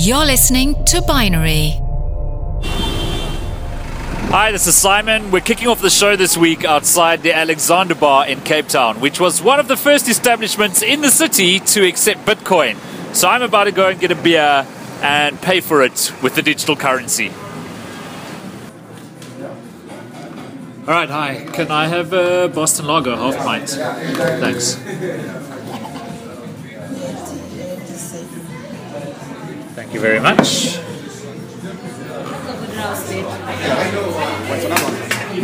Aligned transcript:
You're 0.00 0.26
listening 0.26 0.84
to 0.84 1.02
Binary. 1.02 1.70
Hi, 4.30 4.52
this 4.52 4.68
is 4.68 4.76
Simon. 4.76 5.32
We're 5.32 5.40
kicking 5.40 5.66
off 5.66 5.80
the 5.80 5.90
show 5.90 6.14
this 6.14 6.36
week 6.36 6.64
outside 6.64 7.24
the 7.24 7.34
Alexander 7.34 7.96
Bar 7.96 8.28
in 8.28 8.40
Cape 8.42 8.68
Town, 8.68 9.00
which 9.00 9.18
was 9.18 9.42
one 9.42 9.58
of 9.58 9.66
the 9.66 9.76
first 9.76 10.08
establishments 10.08 10.82
in 10.82 11.00
the 11.00 11.10
city 11.10 11.58
to 11.58 11.84
accept 11.84 12.24
Bitcoin. 12.24 12.76
So 13.12 13.28
I'm 13.28 13.42
about 13.42 13.64
to 13.64 13.72
go 13.72 13.88
and 13.88 13.98
get 13.98 14.12
a 14.12 14.14
beer 14.14 14.64
and 15.02 15.42
pay 15.42 15.58
for 15.58 15.82
it 15.82 16.12
with 16.22 16.36
the 16.36 16.42
digital 16.42 16.76
currency. 16.76 17.30
All 20.86 20.94
right, 20.94 21.10
hi. 21.10 21.44
Can 21.52 21.72
I 21.72 21.88
have 21.88 22.12
a 22.12 22.48
Boston 22.48 22.86
Lager, 22.86 23.16
half 23.16 23.36
pint? 23.38 23.68
Thanks. 23.68 24.76
Thank 29.88 29.94
you 29.94 30.00
very 30.02 30.20
much. 30.20 30.76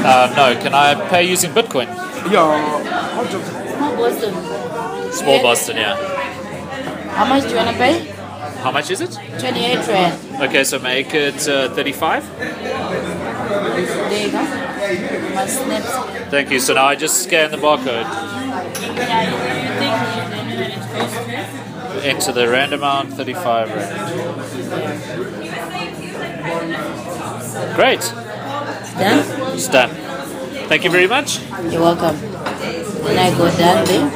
Uh, 0.04 0.34
no, 0.36 0.60
can 0.60 0.74
I 0.74 1.08
pay 1.08 1.24
using 1.24 1.50
Bitcoin? 1.52 1.86
Yeah. 2.30 2.82
Small 3.78 3.96
Boston. 3.96 5.12
Small 5.14 5.42
Boston, 5.42 5.76
yeah. 5.78 5.96
How 7.16 7.24
much 7.24 7.44
do 7.44 7.48
you 7.48 7.56
want 7.56 7.70
to 7.70 7.76
pay? 7.76 8.04
How 8.60 8.70
much 8.70 8.90
is 8.90 9.00
it? 9.00 9.12
28 9.38 9.88
rand. 9.88 10.42
Okay, 10.42 10.62
so 10.62 10.78
make 10.78 11.14
it 11.14 11.48
uh, 11.48 11.70
35. 11.74 12.38
There 12.38 14.26
you 14.26 14.30
go. 14.30 14.42
My 15.34 15.46
snips. 15.46 15.90
Thank 16.30 16.50
you. 16.50 16.60
So 16.60 16.74
now 16.74 16.84
I 16.84 16.96
just 16.96 17.22
scan 17.22 17.50
the 17.50 17.56
barcode, 17.56 18.04
enter 22.02 22.32
the 22.32 22.48
rand 22.48 22.72
amount, 22.72 23.12
35 23.14 23.68
rand. 23.70 23.94
Great. 27.76 28.00
Done? 28.98 29.54
It's 29.54 29.68
done. 29.68 29.90
Thank 30.68 30.84
you 30.84 30.90
very 30.90 31.06
much. 31.06 31.40
You're 31.70 31.80
welcome. 31.82 32.16
Then 32.20 33.18
I 33.18 33.30
go 33.36 33.50
down 33.56 33.84
there. 33.86 34.10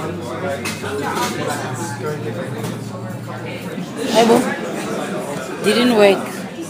Hey. 4.12 4.26
Didn't 5.64 5.96
work. 5.96 6.18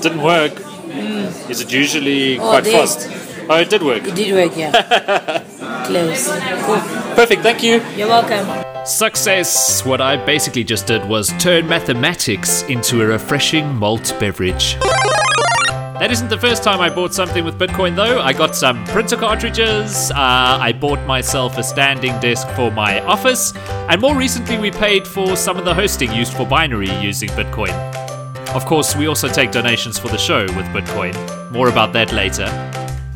Didn't 0.02 0.22
work. 0.22 0.52
Hmm. 0.58 1.50
Is 1.50 1.60
it 1.60 1.72
usually 1.72 2.38
Oh, 2.38 2.48
quite 2.50 2.66
fast? 2.66 3.08
Oh, 3.48 3.56
it 3.56 3.70
did 3.70 3.82
work. 3.82 4.04
It 4.06 4.14
did 4.14 4.32
work, 4.34 4.56
yeah. 4.56 5.44
Close. 5.88 6.28
Cool. 6.66 6.76
Perfect. 7.14 7.42
Thank 7.42 7.62
you. 7.62 7.82
You're 7.96 8.08
welcome. 8.08 8.64
Success! 8.84 9.84
What 9.86 10.02
I 10.02 10.22
basically 10.22 10.62
just 10.64 10.86
did 10.86 11.02
was 11.08 11.32
turn 11.38 11.66
mathematics 11.66 12.62
into 12.64 13.00
a 13.00 13.06
refreshing 13.06 13.74
malt 13.74 14.14
beverage. 14.20 14.76
That 15.98 16.10
isn't 16.10 16.28
the 16.28 16.38
first 16.38 16.62
time 16.62 16.80
I 16.80 16.90
bought 16.90 17.14
something 17.14 17.42
with 17.42 17.58
Bitcoin 17.58 17.96
though. 17.96 18.20
I 18.20 18.32
got 18.34 18.54
some 18.54 18.84
printer 18.84 19.16
cartridges, 19.16 20.10
uh, 20.10 20.58
I 20.60 20.72
bought 20.72 21.04
myself 21.06 21.58
a 21.58 21.62
standing 21.62 22.18
desk 22.20 22.46
for 22.50 22.70
my 22.70 23.00
office, 23.00 23.52
and 23.88 24.00
more 24.00 24.14
recently 24.14 24.58
we 24.58 24.70
paid 24.70 25.06
for 25.06 25.36
some 25.36 25.56
of 25.56 25.64
the 25.64 25.74
hosting 25.74 26.12
used 26.12 26.34
for 26.34 26.46
Binary 26.46 26.90
using 27.00 27.30
Bitcoin. 27.30 27.74
Of 28.54 28.64
course, 28.66 28.94
we 28.94 29.06
also 29.06 29.28
take 29.28 29.50
donations 29.50 29.98
for 29.98 30.08
the 30.08 30.18
show 30.18 30.42
with 30.42 30.66
Bitcoin. 30.66 31.14
More 31.50 31.68
about 31.68 31.92
that 31.94 32.12
later. 32.12 32.46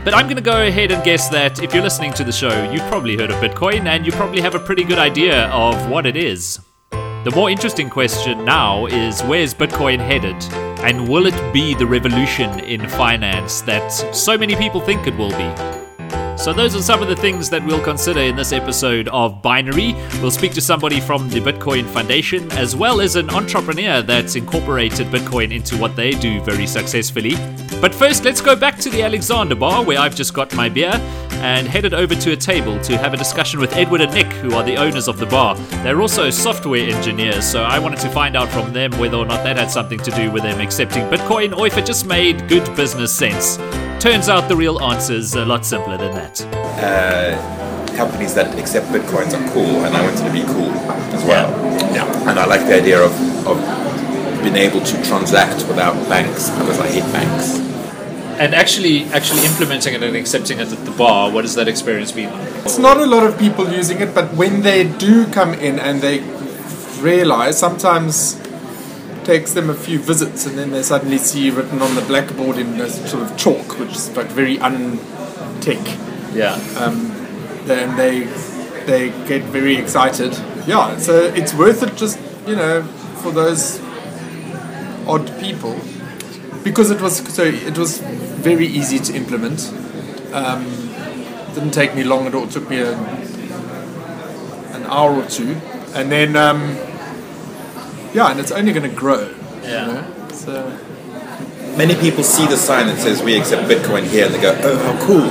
But 0.04 0.14
I'm 0.14 0.26
going 0.26 0.36
to 0.36 0.42
go 0.42 0.66
ahead 0.66 0.90
and 0.90 1.02
guess 1.04 1.28
that 1.28 1.62
if 1.62 1.72
you're 1.72 1.82
listening 1.82 2.12
to 2.14 2.24
the 2.24 2.32
show, 2.32 2.68
you've 2.72 2.82
probably 2.88 3.16
heard 3.16 3.30
of 3.30 3.36
Bitcoin 3.36 3.86
and 3.86 4.04
you 4.04 4.10
probably 4.10 4.40
have 4.42 4.56
a 4.56 4.58
pretty 4.58 4.82
good 4.82 4.98
idea 4.98 5.46
of 5.50 5.88
what 5.88 6.06
it 6.06 6.16
is. 6.16 6.58
The 6.90 7.32
more 7.36 7.48
interesting 7.48 7.88
question 7.88 8.44
now 8.44 8.86
is 8.86 9.22
where's 9.22 9.54
Bitcoin 9.54 9.98
headed? 10.00 10.34
And 10.82 11.08
will 11.08 11.26
it 11.26 11.52
be 11.52 11.76
the 11.76 11.86
revolution 11.86 12.58
in 12.58 12.88
finance 12.88 13.60
that 13.60 13.90
so 13.90 14.36
many 14.36 14.56
people 14.56 14.80
think 14.80 15.06
it 15.06 15.16
will 15.16 15.30
be? 15.30 15.81
So, 16.42 16.52
those 16.52 16.74
are 16.74 16.82
some 16.82 17.00
of 17.00 17.06
the 17.06 17.14
things 17.14 17.48
that 17.50 17.64
we'll 17.64 17.84
consider 17.84 18.18
in 18.18 18.34
this 18.34 18.52
episode 18.52 19.06
of 19.10 19.40
Binary. 19.42 19.92
We'll 20.20 20.32
speak 20.32 20.50
to 20.54 20.60
somebody 20.60 20.98
from 20.98 21.28
the 21.28 21.38
Bitcoin 21.38 21.86
Foundation, 21.86 22.50
as 22.50 22.74
well 22.74 23.00
as 23.00 23.14
an 23.14 23.30
entrepreneur 23.30 24.02
that's 24.02 24.34
incorporated 24.34 25.06
Bitcoin 25.06 25.54
into 25.54 25.76
what 25.76 25.94
they 25.94 26.10
do 26.10 26.40
very 26.40 26.66
successfully. 26.66 27.36
But 27.80 27.94
first, 27.94 28.24
let's 28.24 28.40
go 28.40 28.56
back 28.56 28.76
to 28.78 28.90
the 28.90 29.04
Alexander 29.04 29.54
Bar, 29.54 29.84
where 29.84 30.00
I've 30.00 30.16
just 30.16 30.34
got 30.34 30.52
my 30.56 30.68
beer, 30.68 30.90
and 31.42 31.66
headed 31.66 31.92
over 31.92 32.14
to 32.14 32.32
a 32.32 32.36
table 32.36 32.80
to 32.80 32.96
have 32.96 33.12
a 33.12 33.16
discussion 33.16 33.60
with 33.60 33.74
Edward 33.74 34.00
and 34.00 34.14
Nick, 34.14 34.32
who 34.34 34.54
are 34.54 34.62
the 34.62 34.76
owners 34.76 35.08
of 35.08 35.18
the 35.18 35.26
bar. 35.26 35.56
They're 35.82 36.00
also 36.00 36.30
software 36.30 36.88
engineers, 36.88 37.44
so 37.44 37.62
I 37.62 37.78
wanted 37.78 37.98
to 38.00 38.10
find 38.10 38.36
out 38.36 38.48
from 38.48 38.72
them 38.72 38.92
whether 38.98 39.16
or 39.16 39.26
not 39.26 39.42
that 39.44 39.56
had 39.58 39.70
something 39.70 39.98
to 40.00 40.10
do 40.12 40.30
with 40.30 40.42
them 40.42 40.60
accepting 40.60 41.02
Bitcoin, 41.08 41.56
or 41.56 41.66
if 41.66 41.76
it 41.76 41.84
just 41.84 42.06
made 42.06 42.48
good 42.48 42.64
business 42.76 43.14
sense. 43.14 43.56
Turns 44.02 44.28
out 44.28 44.48
the 44.48 44.56
real 44.56 44.80
answer's 44.82 45.34
a 45.34 45.44
lot 45.44 45.66
simpler 45.66 45.96
than 45.96 46.14
that. 46.14 46.40
Uh, 46.80 47.96
companies 47.96 48.34
that 48.34 48.58
accept 48.58 48.86
bitcoins 48.86 49.32
are 49.32 49.52
cool, 49.52 49.84
and 49.84 49.96
I 49.96 50.02
wanted 50.02 50.24
to 50.24 50.32
be 50.32 50.42
cool 50.52 50.72
as 51.14 51.24
well. 51.24 51.50
Yeah. 51.94 52.28
And 52.28 52.38
I 52.38 52.46
like 52.46 52.66
the 52.66 52.74
idea 52.74 53.00
of, 53.00 53.12
of 53.46 53.58
being 54.42 54.56
able 54.56 54.80
to 54.80 55.04
transact 55.04 55.68
without 55.68 55.94
banks 56.08 56.50
because 56.50 56.80
I 56.80 56.88
hate 56.88 57.12
banks. 57.12 57.71
And 58.38 58.54
actually, 58.54 59.04
actually 59.04 59.44
implementing 59.44 59.94
it 59.94 60.02
and 60.02 60.16
accepting 60.16 60.58
it 60.58 60.72
at 60.72 60.84
the 60.84 60.90
bar, 60.90 61.30
what 61.30 61.44
has 61.44 61.54
that 61.54 61.68
experience 61.68 62.12
been 62.12 62.30
like? 62.30 62.48
It's 62.64 62.78
not 62.78 62.96
a 62.96 63.06
lot 63.06 63.24
of 63.24 63.38
people 63.38 63.70
using 63.70 64.00
it, 64.00 64.14
but 64.14 64.34
when 64.34 64.62
they 64.62 64.88
do 64.98 65.26
come 65.26 65.54
in 65.54 65.78
and 65.78 66.00
they 66.00 66.20
realize, 67.00 67.58
sometimes 67.58 68.40
takes 69.24 69.52
them 69.52 69.70
a 69.70 69.74
few 69.74 69.98
visits, 69.98 70.46
and 70.46 70.58
then 70.58 70.70
they 70.70 70.82
suddenly 70.82 71.18
see 71.18 71.50
written 71.50 71.80
on 71.80 71.94
the 71.94 72.02
blackboard 72.02 72.58
in 72.58 72.80
a 72.80 72.88
sort 72.88 73.22
of 73.22 73.36
chalk, 73.36 73.78
which 73.78 73.90
is 73.90 74.16
like 74.16 74.26
very 74.26 74.58
un-tech. 74.58 75.78
Yeah. 76.34 76.54
Um, 76.78 77.12
then 77.66 77.96
they 77.96 78.24
they 78.86 79.10
get 79.28 79.42
very 79.44 79.76
excited. 79.76 80.32
Yeah, 80.66 80.96
so 80.98 81.24
it's 81.24 81.54
worth 81.54 81.82
it, 81.82 81.96
just 81.96 82.18
you 82.46 82.56
know, 82.56 82.82
for 83.22 83.30
those 83.30 83.80
odd 85.06 85.30
people, 85.38 85.78
because 86.64 86.90
it 86.90 87.00
was 87.00 87.18
so 87.34 87.44
it 87.44 87.76
was 87.78 87.98
very 87.98 88.66
easy 88.66 88.98
to 88.98 89.14
implement. 89.14 89.72
Um, 90.32 90.64
didn't 91.54 91.72
take 91.72 91.94
me 91.94 92.04
long 92.04 92.26
at 92.26 92.34
all. 92.34 92.44
It 92.44 92.50
took 92.50 92.68
me 92.70 92.78
a, 92.80 92.92
an 94.72 94.84
hour 94.84 95.14
or 95.14 95.26
two, 95.26 95.56
and 95.94 96.10
then 96.10 96.36
um, 96.36 96.76
yeah, 98.14 98.30
and 98.30 98.40
it's 98.40 98.52
only 98.52 98.72
going 98.72 98.88
to 98.88 98.96
grow. 98.96 99.34
Yeah. 99.62 99.86
You 99.86 99.92
know? 99.92 100.28
So 100.32 100.78
Many 101.76 101.94
people 101.94 102.22
see 102.22 102.46
the 102.46 102.58
sign 102.58 102.86
that 102.88 102.98
says 102.98 103.22
we 103.22 103.34
accept 103.38 103.66
Bitcoin 103.66 104.04
here, 104.06 104.26
and 104.26 104.34
they 104.34 104.40
go, 104.42 104.54
"Oh, 104.62 104.76
how 104.76 105.06
cool!" 105.06 105.24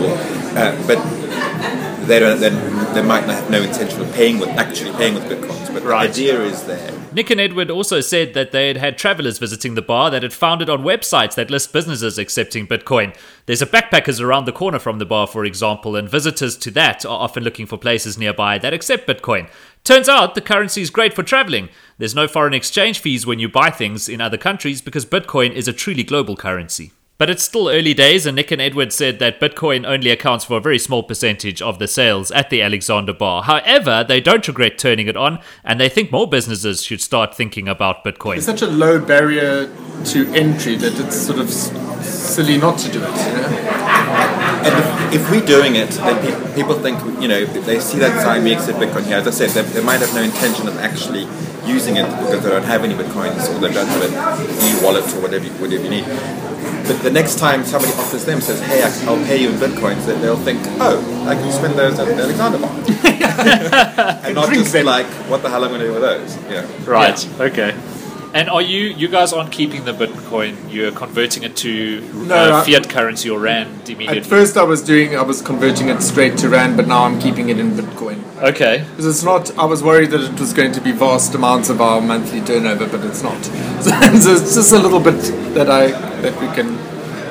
Uh, 0.57 0.75
but 0.87 0.97
they 2.07 2.19
don't. 2.19 2.39
Then 2.39 2.93
they 2.93 3.01
might 3.01 3.25
not 3.27 3.35
have 3.35 3.49
no 3.49 3.61
intention 3.61 4.01
of 4.01 4.11
paying 4.13 4.39
with 4.39 4.49
actually 4.49 4.91
paying 4.93 5.13
with 5.13 5.23
bitcoins. 5.25 5.73
But 5.73 5.83
Right. 5.83 6.13
the 6.13 6.31
idea 6.31 6.41
is 6.41 6.63
there. 6.63 6.91
Nick 7.13 7.29
and 7.29 7.41
Edward 7.41 7.69
also 7.69 7.99
said 7.99 8.33
that 8.33 8.51
they 8.51 8.67
had 8.67 8.77
had 8.77 8.97
travelers 8.97 9.37
visiting 9.37 9.75
the 9.75 9.81
bar 9.81 10.09
that 10.11 10.23
had 10.23 10.31
found 10.31 10.61
it 10.61 10.69
on 10.69 10.83
websites 10.83 11.35
that 11.35 11.51
list 11.51 11.73
businesses 11.73 12.17
accepting 12.17 12.65
Bitcoin. 12.67 13.13
There's 13.47 13.61
a 13.61 13.65
backpackers 13.65 14.21
around 14.21 14.45
the 14.45 14.53
corner 14.53 14.79
from 14.79 14.97
the 14.99 15.05
bar, 15.05 15.27
for 15.27 15.43
example, 15.43 15.95
and 15.97 16.09
visitors 16.09 16.55
to 16.57 16.71
that 16.71 17.05
are 17.05 17.19
often 17.19 17.43
looking 17.43 17.65
for 17.65 17.77
places 17.77 18.17
nearby 18.17 18.57
that 18.59 18.73
accept 18.73 19.07
Bitcoin. 19.07 19.49
Turns 19.83 20.07
out 20.07 20.35
the 20.35 20.41
currency 20.41 20.81
is 20.81 20.89
great 20.89 21.13
for 21.13 21.23
traveling. 21.23 21.67
There's 21.97 22.15
no 22.15 22.27
foreign 22.27 22.53
exchange 22.53 22.99
fees 22.99 23.25
when 23.25 23.39
you 23.39 23.49
buy 23.49 23.71
things 23.71 24.07
in 24.07 24.21
other 24.21 24.37
countries 24.37 24.81
because 24.81 25.05
Bitcoin 25.05 25.51
is 25.51 25.67
a 25.67 25.73
truly 25.73 26.03
global 26.03 26.35
currency. 26.37 26.91
But 27.21 27.29
it's 27.29 27.43
still 27.43 27.69
early 27.69 27.93
days, 27.93 28.25
and 28.25 28.35
Nick 28.35 28.49
and 28.49 28.59
Edward 28.59 28.91
said 28.91 29.19
that 29.19 29.39
Bitcoin 29.39 29.85
only 29.85 30.09
accounts 30.09 30.43
for 30.43 30.57
a 30.57 30.59
very 30.59 30.79
small 30.79 31.03
percentage 31.03 31.61
of 31.61 31.77
the 31.77 31.87
sales 31.87 32.31
at 32.31 32.49
the 32.49 32.63
Alexander 32.63 33.13
Bar. 33.13 33.43
However, 33.43 34.03
they 34.03 34.19
don't 34.19 34.47
regret 34.47 34.79
turning 34.79 35.05
it 35.05 35.15
on, 35.15 35.37
and 35.63 35.79
they 35.79 35.87
think 35.87 36.11
more 36.11 36.27
businesses 36.27 36.81
should 36.81 36.99
start 36.99 37.37
thinking 37.37 37.67
about 37.67 38.03
Bitcoin. 38.03 38.37
it's 38.37 38.47
such 38.47 38.63
a 38.63 38.67
low 38.67 38.99
barrier 38.99 39.67
to 40.05 40.33
entry 40.33 40.75
that 40.77 40.99
it's 40.99 41.15
sort 41.15 41.37
of 41.37 41.51
silly 41.51 42.57
not 42.57 42.79
to 42.79 42.91
do 42.91 43.03
it. 43.03 43.09
You 43.09 43.33
know? 43.33 43.81
And 44.65 45.13
if, 45.13 45.21
if 45.21 45.29
we're 45.29 45.45
doing 45.45 45.75
it, 45.75 45.91
then 45.91 46.17
pe- 46.25 46.55
people 46.55 46.73
think, 46.73 46.97
you 47.21 47.27
know, 47.27 47.37
if 47.37 47.53
they 47.67 47.79
see 47.79 47.99
that 47.99 48.19
sign, 48.23 48.43
we 48.43 48.53
accept 48.53 48.79
Bitcoin 48.79 49.05
here. 49.05 49.17
As 49.17 49.27
I 49.27 49.45
said, 49.45 49.49
they, 49.51 49.61
they 49.73 49.83
might 49.83 49.99
have 49.99 50.15
no 50.15 50.23
intention 50.23 50.67
of 50.67 50.75
actually 50.79 51.27
using 51.65 51.97
it 51.97 52.05
because 52.05 52.43
they 52.43 52.49
don't 52.49 52.63
have 52.63 52.83
any 52.83 52.93
Bitcoins 52.95 53.49
or 53.49 53.59
they 53.59 53.71
don't 53.73 53.87
have 53.87 54.03
an 54.03 54.13
e-wallet 54.77 55.03
or 55.15 55.21
whatever 55.21 55.45
you, 55.45 55.51
whatever 55.53 55.83
you 55.83 55.89
need. 55.89 56.05
But 56.87 57.01
the 57.03 57.11
next 57.11 57.37
time 57.37 57.63
somebody 57.63 57.93
offers 57.93 58.25
them, 58.25 58.41
says, 58.41 58.59
hey, 58.61 58.83
I- 58.83 59.05
I'll 59.09 59.23
pay 59.25 59.37
you 59.41 59.49
in 59.49 59.55
Bitcoins, 59.55 60.05
then 60.05 60.21
they'll 60.21 60.35
think, 60.37 60.59
oh, 60.79 60.99
I 61.27 61.35
can 61.35 61.51
spend 61.51 61.75
those 61.77 61.99
at 61.99 62.07
the 62.07 62.23
Alexander 62.23 62.57
Bar. 62.57 62.71
and 64.25 64.35
not 64.35 64.51
just 64.53 64.73
them. 64.73 64.85
like, 64.85 65.05
what 65.29 65.41
the 65.41 65.49
hell 65.49 65.63
am 65.63 65.73
I 65.73 65.77
going 65.77 65.81
to 65.81 65.87
do 65.87 65.93
with 65.93 66.01
those? 66.01 66.35
Yeah. 66.49 66.67
Right, 66.85 67.39
okay. 67.39 67.75
And 68.33 68.49
are 68.49 68.61
you 68.61 68.79
you 69.01 69.07
guys 69.09 69.33
aren't 69.33 69.51
keeping 69.51 69.83
the 69.83 69.91
Bitcoin? 69.91 70.55
You're 70.71 70.91
converting 70.93 71.43
it 71.43 71.55
to 71.57 72.01
No, 72.27 72.35
uh, 72.35 72.63
fiat 72.63 72.89
currency 72.89 73.29
or 73.29 73.39
rand 73.39 73.89
immediately. 73.89 74.19
At 74.19 74.25
first, 74.25 74.55
I 74.55 74.63
was 74.63 74.81
doing, 74.81 75.17
I 75.17 75.21
was 75.21 75.41
converting 75.41 75.89
it 75.89 76.01
straight 76.01 76.37
to 76.39 76.47
rand, 76.49 76.77
but 76.77 76.87
now 76.87 77.03
I'm 77.03 77.19
keeping 77.19 77.49
it 77.49 77.59
in 77.59 77.71
Bitcoin. 77.71 78.19
okay. 78.41 78.85
Because 78.91 79.05
it's 79.05 79.23
not, 79.23 79.57
I 79.57 79.65
was 79.65 79.83
worried 79.83 80.11
that 80.11 80.21
it 80.21 80.39
was 80.39 80.53
going 80.53 80.71
to 80.71 80.81
be 80.81 80.91
vast 80.93 81.35
amounts 81.35 81.69
of 81.69 81.81
our 81.81 81.99
monthly 81.99 82.39
turnover, 82.41 82.87
but 82.87 83.03
it's 83.05 83.21
not. 83.21 83.37
So, 83.81 83.89
so 83.89 84.31
it's 84.33 84.55
just 84.55 84.71
a 84.73 84.77
little 84.77 84.99
bit 84.99 85.19
that 85.55 85.69
I 85.69 85.87
that 86.21 86.33
we 86.39 86.47
can 86.55 86.77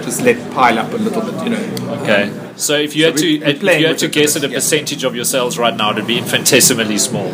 just 0.02 0.20
let 0.22 0.36
pile 0.52 0.78
up 0.80 0.92
a 0.92 0.96
little 0.96 1.22
bit, 1.22 1.44
you 1.44 1.50
know. 1.50 2.02
Okay. 2.02 2.30
So 2.56 2.74
if 2.76 2.94
you 2.96 3.04
So 3.04 3.10
had 3.12 3.16
to 3.18 3.26
if 3.52 3.62
you 3.62 3.86
had 3.86 3.98
to 3.98 4.08
guess 4.08 4.36
at 4.36 4.44
a 4.44 4.48
yeah. 4.48 4.56
percentage 4.56 5.04
of 5.04 5.14
your 5.14 5.24
sales 5.24 5.56
right 5.56 5.74
now, 5.74 5.92
it'd 5.92 6.06
be 6.08 6.18
infinitesimally 6.18 6.98
small. 6.98 7.28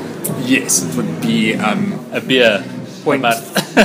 Yes, 0.45 0.85
it 0.85 0.95
would 0.97 1.21
be 1.23 1.55
um, 1.55 1.99
A 2.13 2.21
beer 2.21 2.63
Point. 3.07 3.23
month. 3.23 3.77
a, 3.77 3.83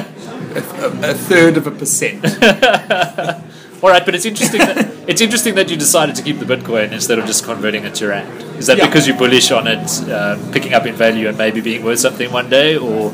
a, 1.07 1.12
a 1.12 1.13
third 1.13 1.56
of 1.57 1.68
a 1.68 1.71
percent. 1.71 2.25
All 3.83 3.89
right, 3.89 4.06
but 4.06 4.13
it's 4.13 4.25
interesting 4.25 4.59
that 4.59 4.77
it's 5.07 5.21
interesting 5.21 5.56
that 5.56 5.69
you 5.69 5.77
decided 5.77 6.15
to 6.15 6.21
keep 6.23 6.38
the 6.39 6.45
Bitcoin 6.45 6.91
instead 6.91 7.18
of 7.19 7.25
just 7.25 7.44
converting 7.45 7.83
it 7.83 7.95
to 7.95 8.07
rand. 8.09 8.29
Is 8.57 8.68
that 8.68 8.77
Yeah. 8.77 8.85
because 8.88 9.07
you're 9.07 9.18
bullish 9.18 9.50
on 9.51 9.65
it 9.68 9.85
uh, 10.09 10.38
picking 10.51 10.73
up 10.73 10.85
in 10.85 10.94
value 10.95 11.27
and 11.29 11.38
maybe 11.38 11.62
being 11.62 11.83
worth 11.83 12.00
something 12.00 12.31
one 12.31 12.50
day, 12.50 12.77
or 12.77 13.12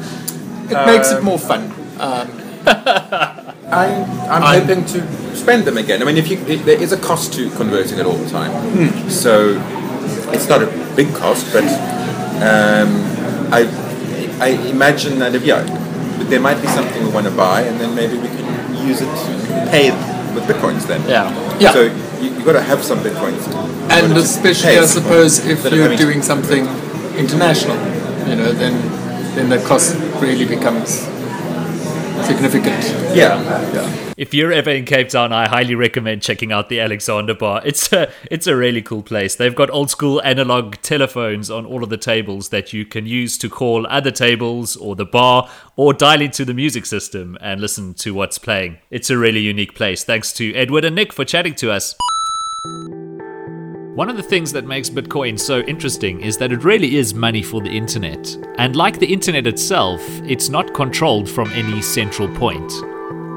It 0.70 0.86
makes 0.86 1.12
it 1.12 1.24
more 1.24 1.40
fun. 1.40 1.72
Um, 2.00 2.28
I, 2.68 3.88
I'm, 4.30 4.44
I'm- 4.44 4.62
hoping 4.62 4.86
to 4.86 5.36
spend 5.36 5.64
them 5.66 5.78
again. 5.78 6.02
I 6.02 6.06
mean, 6.06 6.18
if 6.18 6.30
you, 6.30 6.38
it, 6.48 6.66
there 6.66 6.82
is 6.82 6.92
a 6.92 6.98
cost 7.00 7.34
to 7.34 7.50
converting 7.52 8.00
it 8.00 8.06
all 8.06 8.18
the 8.18 8.30
time, 8.30 8.52
so 9.10 9.56
it's 10.34 10.48
not 10.50 10.62
a 10.64 10.68
big 10.96 11.14
cost, 11.16 11.46
but 11.54 11.64
um, 12.44 12.90
I, 13.54 13.68
I 14.42 14.48
imagine 14.70 15.20
that 15.20 15.34
if 15.36 15.44
yeah, 15.46 15.64
there 16.26 16.40
might 16.40 16.62
be 16.62 16.68
something 16.68 17.04
we 17.04 17.10
want 17.12 17.26
to 17.28 17.32
buy, 17.36 17.62
and 17.62 17.80
then 17.80 17.96
maybe 17.96 18.18
we 18.18 18.28
can 18.28 18.88
use 18.88 19.02
it 19.02 19.06
to 19.06 19.70
pay 19.70 19.92
with 20.34 20.44
bitcoins. 20.46 20.86
Then 20.88 21.02
Yeah. 21.08 21.30
Yeah. 21.60 21.72
So 21.72 21.82
you, 22.22 22.30
you 22.38 22.44
got 22.46 22.54
to 22.54 22.62
have 22.62 22.84
some 22.84 23.00
bitcoins, 23.00 23.44
and 23.90 24.16
especially, 24.18 24.78
I 24.78 24.86
suppose, 24.86 25.40
if 25.40 25.52
instead 25.52 25.74
you're 25.74 25.84
having 25.84 25.98
to- 25.98 26.04
doing 26.04 26.22
something 26.22 26.66
international, 27.18 27.76
you 28.28 28.36
know, 28.36 28.52
then 28.52 28.74
then 29.36 29.50
the 29.50 29.60
cost 29.68 29.96
really 30.22 30.46
becomes 30.46 31.06
significant. 32.28 32.84
Yeah. 33.16 34.14
If 34.18 34.34
you're 34.34 34.52
ever 34.52 34.70
in 34.72 34.86
Cape 34.86 35.10
Town, 35.10 35.32
I 35.32 35.48
highly 35.48 35.76
recommend 35.76 36.22
checking 36.22 36.52
out 36.52 36.70
the 36.70 36.80
Alexander 36.80 37.34
Bar. 37.34 37.62
It's 37.64 37.92
a 37.94 38.12
it's 38.30 38.48
a 38.48 38.56
really 38.56 38.82
cool 38.82 39.04
place. 39.04 39.36
They've 39.36 39.56
got 39.56 39.70
old 39.70 39.90
school 39.90 40.22
analog 40.24 40.76
telephones 40.82 41.50
on 41.50 41.66
all 41.66 41.84
of 41.84 41.90
the 41.90 41.98
tables 41.98 42.50
that 42.50 42.74
you 42.74 42.86
can 42.86 43.06
use 43.06 43.38
to 43.38 43.50
call 43.50 43.88
other 43.88 44.12
tables 44.12 44.76
or 44.76 44.96
the 44.96 45.06
bar 45.06 45.50
or 45.76 45.94
dial 45.94 46.22
into 46.22 46.44
the 46.44 46.54
music 46.54 46.86
system 46.86 47.38
and 47.40 47.62
listen 47.62 47.94
to 47.96 48.14
what's 48.14 48.38
playing. 48.38 48.78
It's 48.92 49.10
a 49.10 49.18
really 49.18 49.42
unique 49.42 49.76
place. 49.76 50.04
Thanks 50.04 50.34
to 50.34 50.54
Edward 50.54 50.86
and 50.86 50.96
Nick 50.96 51.14
for 51.14 51.26
chatting 51.26 51.56
to 51.56 51.72
us. 51.72 51.96
One 53.98 54.12
of 54.12 54.16
the 54.16 54.22
things 54.22 54.54
that 54.54 54.68
makes 54.68 54.92
Bitcoin 54.92 55.40
so 55.40 55.62
interesting 55.62 56.22
is 56.22 56.38
that 56.38 56.52
it 56.52 56.64
really 56.64 56.98
is 56.98 57.16
money 57.16 57.42
for 57.42 57.62
the 57.62 57.76
internet. 57.76 58.38
And 58.60 58.76
like 58.76 59.00
the 59.00 59.12
internet 59.12 59.48
itself, 59.48 60.00
it's 60.22 60.50
not 60.50 60.76
controlled 60.76 61.28
from 61.28 61.50
any 61.54 61.82
central 61.82 62.28
point. 62.28 62.70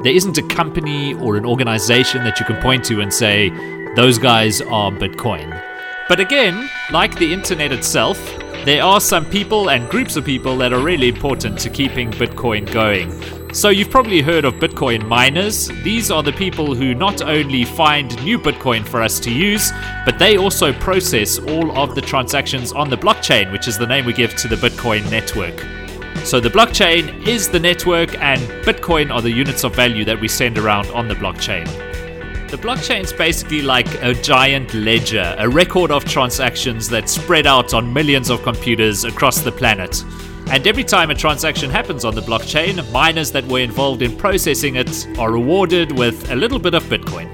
There 0.05 0.13
isn't 0.13 0.37
a 0.37 0.47
company 0.49 1.15
or 1.15 1.39
an 1.39 1.47
organization 1.47 2.25
that 2.25 2.39
you 2.39 2.45
can 2.45 2.61
point 2.61 2.85
to 2.85 3.01
and 3.01 3.11
say, 3.11 3.49
those 3.97 4.19
guys 4.19 4.61
are 4.61 4.93
Bitcoin. 4.93 5.49
But 6.11 6.21
again, 6.21 6.69
like 6.91 7.19
the 7.19 7.33
internet 7.33 7.73
itself, 7.73 8.23
there 8.67 8.83
are 8.83 9.01
some 9.01 9.25
people 9.25 9.71
and 9.71 9.89
groups 9.89 10.17
of 10.17 10.27
people 10.27 10.59
that 10.59 10.75
are 10.75 10.83
really 10.83 11.09
important 11.09 11.59
to 11.61 11.71
keeping 11.71 12.11
Bitcoin 12.11 12.71
going. 12.71 13.40
So 13.53 13.71
you've 13.71 13.91
probably 13.91 14.23
heard 14.23 14.45
of 14.45 14.55
Bitcoin 14.55 15.09
miners. 15.09 15.67
These 15.83 16.13
are 16.13 16.23
the 16.23 16.33
people 16.33 16.73
who 16.73 16.95
not 16.95 17.21
only 17.21 17.65
find 17.65 18.25
new 18.25 18.39
Bitcoin 18.39 18.87
for 18.87 19.03
us 19.03 19.19
to 19.21 19.31
use, 19.33 19.73
but 20.05 20.21
they 20.21 20.39
also 20.39 20.73
process 20.73 21.41
all 21.41 21.77
of 21.77 21.97
the 21.97 22.01
transactions 22.01 22.73
on 22.73 22.89
the 22.89 22.97
blockchain, 22.97 23.51
which 23.51 23.67
is 23.67 23.77
the 23.77 23.87
name 23.89 24.07
we 24.07 24.13
give 24.13 24.37
to 24.37 24.47
the 24.47 24.55
Bitcoin 24.55 25.09
network. 25.11 25.67
So 26.25 26.39
the 26.39 26.49
blockchain 26.49 27.27
is 27.27 27.49
the 27.49 27.59
network, 27.59 28.17
and 28.21 28.41
Bitcoin 28.65 29.13
are 29.13 29.21
the 29.21 29.33
units 29.33 29.65
of 29.65 29.75
value 29.75 30.05
that 30.05 30.21
we 30.21 30.29
send 30.29 30.57
around 30.57 30.89
on 30.91 31.09
the 31.09 31.15
blockchain. 31.15 31.67
The 32.51 32.57
blockchain 32.57 33.03
is 33.03 33.13
basically 33.13 33.63
like 33.63 33.93
a 34.01 34.15
giant 34.15 34.73
ledger, 34.75 35.35
a 35.39 35.49
record 35.49 35.91
of 35.91 36.05
transactions 36.05 36.89
that 36.91 37.09
spread 37.09 37.49
out 37.49 37.75
on 37.75 37.93
millions 37.93 38.31
of 38.31 38.45
computers 38.45 39.03
across 39.03 39.41
the 39.41 39.53
planet. 39.53 40.05
And 40.51 40.67
every 40.67 40.83
time 40.83 41.11
a 41.11 41.15
transaction 41.15 41.71
happens 41.71 42.05
on 42.05 42.17
the 42.17 42.23
blockchain, 42.23 42.91
miners 42.91 43.31
that 43.31 43.47
were 43.47 43.61
involved 43.61 44.03
in 44.03 44.17
processing 44.17 44.75
it 44.75 45.07
are 45.17 45.31
rewarded 45.31 45.97
with 45.97 46.29
a 46.33 46.35
little 46.35 46.59
bit 46.59 46.75
of 46.75 46.83
Bitcoin. 46.85 47.29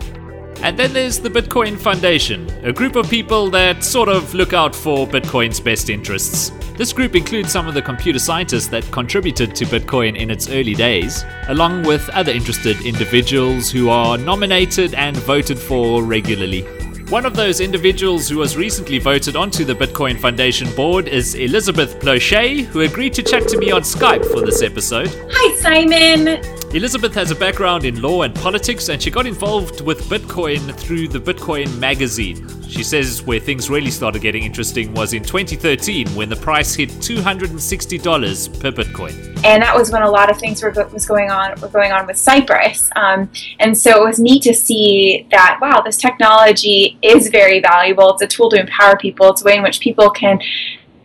And 0.63 0.79
then 0.79 0.93
there's 0.93 1.19
the 1.19 1.31
Bitcoin 1.31 1.79
Foundation, 1.79 2.47
a 2.63 2.75
group 2.75 2.95
of 2.95 3.09
people 3.09 3.49
that 3.51 3.83
sort 3.83 4.11
of 4.11 4.35
look 4.35 4.53
out 4.53 4.75
for 4.75 5.07
Bitcoin's 5.07 5.61
best 5.61 5.89
interests. 5.89 6.51
This 6.77 6.93
group 6.93 7.17
includes 7.17 7.51
some 7.51 7.67
of 7.67 7.73
the 7.73 7.81
computer 7.81 8.19
scientists 8.19 8.67
that 8.69 8.85
contributed 8.91 9.55
to 9.57 9.65
Bitcoin 9.65 10.15
in 10.15 10.31
its 10.31 10.51
early 10.51 10.75
days, 10.75 11.25
along 11.49 11.85
with 11.85 12.07
other 12.11 12.33
interested 12.33 12.79
individuals 12.85 13.71
who 13.71 13.89
are 13.89 14.19
nominated 14.19 14.93
and 14.93 15.17
voted 15.17 15.59
for 15.59 16.03
regularly. 16.03 16.67
One 17.11 17.25
of 17.25 17.37
those 17.37 17.61
individuals 17.61 18.29
who 18.29 18.39
was 18.39 18.57
recently 18.57 18.99
voted 18.99 19.37
onto 19.37 19.65
the 19.65 19.75
Bitcoin 19.75 20.19
Foundation 20.19 20.69
board 20.75 21.07
is 21.07 21.37
Elizabeth 21.37 22.01
Ploshay, 22.01 22.65
who 22.65 22.81
agreed 22.81 23.15
to 23.15 23.23
chat 23.23 23.47
to 23.47 23.59
me 23.59 23.71
on 23.71 23.83
Skype 23.83 24.25
for 24.25 24.41
this 24.41 24.61
episode. 24.61 25.15
Hi, 25.31 25.55
Simon. 25.55 26.45
Elizabeth 26.75 27.15
has 27.15 27.31
a 27.31 27.37
background 27.37 27.85
in 27.85 28.03
law 28.03 28.23
and 28.23 28.35
politics, 28.35 28.89
and 28.89 29.01
she 29.01 29.13
got 29.13 29.25
involved 29.25 29.83
with 29.83 30.03
Bitcoin 30.11 30.75
through 30.75 31.07
the 31.07 31.21
Bitcoin 31.21 31.79
magazine. 31.79 32.45
She 32.69 32.83
says 32.83 33.23
where 33.23 33.39
things 33.39 33.71
really 33.71 33.93
started 33.93 34.21
getting 34.21 34.43
interesting 34.43 34.93
was 34.93 35.13
in 35.13 35.23
2013 35.23 36.09
when 36.09 36.29
the 36.29 36.37
price 36.37 36.75
hit 36.75 36.91
$260 36.91 38.61
per 38.61 38.73
Bitcoin. 38.73 39.27
And 39.45 39.63
that 39.63 39.77
was 39.77 39.93
when 39.93 40.03
a 40.03 40.11
lot 40.11 40.31
of 40.31 40.39
things 40.39 40.63
were 40.63 40.71
was 40.93 41.07
going 41.07 41.31
on 41.31 41.59
were 41.61 41.69
going 41.69 41.93
on 41.93 42.07
with 42.07 42.17
Cyprus. 42.17 42.91
Um, 42.97 43.31
and 43.61 43.79
so 43.79 44.03
it 44.03 44.05
was 44.05 44.19
neat 44.19 44.43
to 44.43 44.55
see 44.55 45.27
that 45.31 45.59
wow, 45.63 45.83
this 45.83 45.97
technology 45.97 46.96
is 47.03 47.29
very 47.29 47.61
valuable. 47.61 48.15
It's 48.15 48.23
a 48.23 48.27
tool 48.27 48.51
to 48.51 48.61
empower 48.61 48.97
people. 48.97 49.31
It's 49.31 49.43
a 49.43 49.45
way 49.45 49.57
in 49.57 49.63
which 49.63 49.81
people 49.81 50.11
can, 50.11 50.41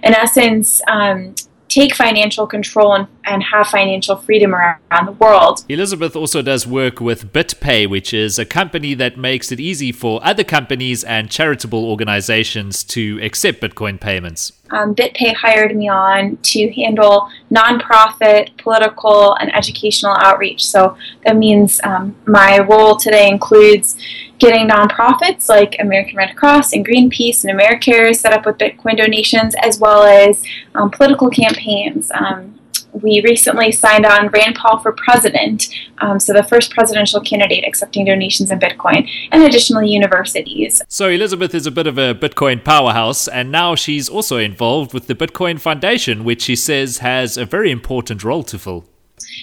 in 0.04 0.14
essence. 0.14 0.82
Um, 0.88 1.36
take 1.72 1.96
financial 1.96 2.46
control 2.46 2.94
and, 2.94 3.08
and 3.24 3.42
have 3.42 3.66
financial 3.66 4.18
freedom 4.18 4.54
around, 4.54 4.78
around 4.92 5.06
the 5.06 5.14
world. 5.14 5.64
Elizabeth 5.70 6.18
also 6.18 6.42
does 6.42 6.68
work 6.68 7.00
with 7.00 7.32
BitPay, 7.32 7.90
which 7.90 8.14
is 8.14 8.38
a 8.38 8.44
company 8.44 8.94
that 8.94 9.18
makes 9.18 9.54
it 9.54 9.60
easy 9.62 9.94
for 9.94 10.20
other 10.22 10.44
companies 10.44 11.02
and 11.06 11.32
charitable 11.32 11.90
organizations 11.90 12.84
to 12.84 13.20
accept 13.24 13.62
Bitcoin 13.62 14.00
payments. 14.02 14.52
um, 14.72 14.96
BitPay 14.96 15.34
hired 15.36 15.76
me 15.76 15.88
on 15.90 16.38
to 16.38 16.72
handle 16.74 17.30
nonprofit, 17.52 18.58
political, 18.58 19.36
and 19.36 19.54
educational 19.56 20.16
outreach. 20.18 20.66
So 20.68 20.98
that 21.26 21.38
means 21.38 21.80
um, 21.84 22.16
my 22.26 22.60
role 22.60 22.96
today 22.96 23.30
includes 23.30 23.98
getting 24.42 24.68
nonprofits 24.68 25.48
like 25.48 25.76
American 25.80 26.18
Red 26.18 26.36
Cross 26.36 26.74
and 26.74 26.86
Greenpeace 26.86 27.46
and 27.46 27.58
AmeriCare 27.58 28.14
set 28.16 28.34
up 28.34 28.46
with 28.46 28.58
Bitcoin 28.58 28.98
donations, 28.98 29.54
as 29.62 29.80
well 29.80 30.04
as 30.04 30.44
um, 30.74 30.90
political 30.90 31.30
campaigns. 31.30 32.12
Um, 32.12 32.60
we 32.92 33.22
recently 33.22 33.72
signed 33.72 34.06
on 34.06 34.30
Rand 34.30 34.56
Paul 34.56 34.80
for 34.80 34.92
president, 34.94 35.70
um, 36.00 36.20
so 36.20 36.34
the 36.34 36.44
first 36.44 36.72
presidential 36.72 37.22
candidate 37.22 37.66
accepting 37.66 38.04
donations 38.04 38.52
in 38.52 38.60
Bitcoin, 38.60 39.08
and 39.32 39.44
additionally 39.44 39.90
universities. 39.90 40.82
So, 40.90 41.08
Elizabeth 41.08 41.54
is 41.54 41.68
a 41.68 41.72
bit 41.72 41.88
of 41.88 41.98
a 41.98 42.14
Bitcoin 42.16 42.66
powerhouse, 42.66 43.28
and 43.28 43.52
now 43.52 43.76
she's 43.76 44.10
also 44.10 44.38
involved 44.38 44.94
with 44.94 45.06
the 45.08 45.16
Bitcoin 45.16 45.60
Foundation, 45.60 46.24
which 46.24 46.42
she 46.42 46.56
says 46.56 46.98
has 46.98 47.38
a 47.38 47.46
very 47.46 47.72
important 47.72 48.24
role 48.24 48.44
to 48.44 48.58
fill. 48.58 48.86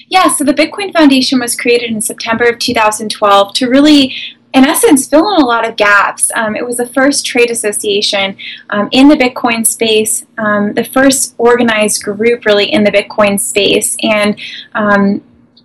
Yeah, 0.09 0.29
so 0.29 0.45
the 0.45 0.55
Bitcoin 0.55 0.93
Foundation 0.93 1.41
was 1.41 1.55
created 1.57 1.91
in 1.91 2.01
September 2.01 2.45
of 2.45 2.59
2012 2.59 3.55
to 3.55 3.69
really, 3.69 4.15
in 4.55 4.65
essence, 4.65 5.07
fill 5.07 5.35
in 5.35 5.43
a 5.43 5.45
lot 5.45 5.69
of 5.69 5.77
gaps. 5.77 6.31
Um, 6.35 6.57
it 6.57 6.67
was 6.67 6.79
the 6.79 6.87
first 6.87 7.27
trade 7.27 7.51
association 7.51 8.37
um, 8.71 8.89
in 8.93 9.09
the 9.09 9.17
Bitcoin 9.17 9.67
space, 9.67 10.25
um, 10.39 10.73
the 10.75 10.85
first 10.85 11.35
organized 11.39 12.03
group 12.03 12.45
really 12.45 12.73
in 12.73 12.85
the 12.85 12.91
Bitcoin 12.91 13.39
space, 13.39 13.97
and 14.03 14.39
um, 14.75 15.23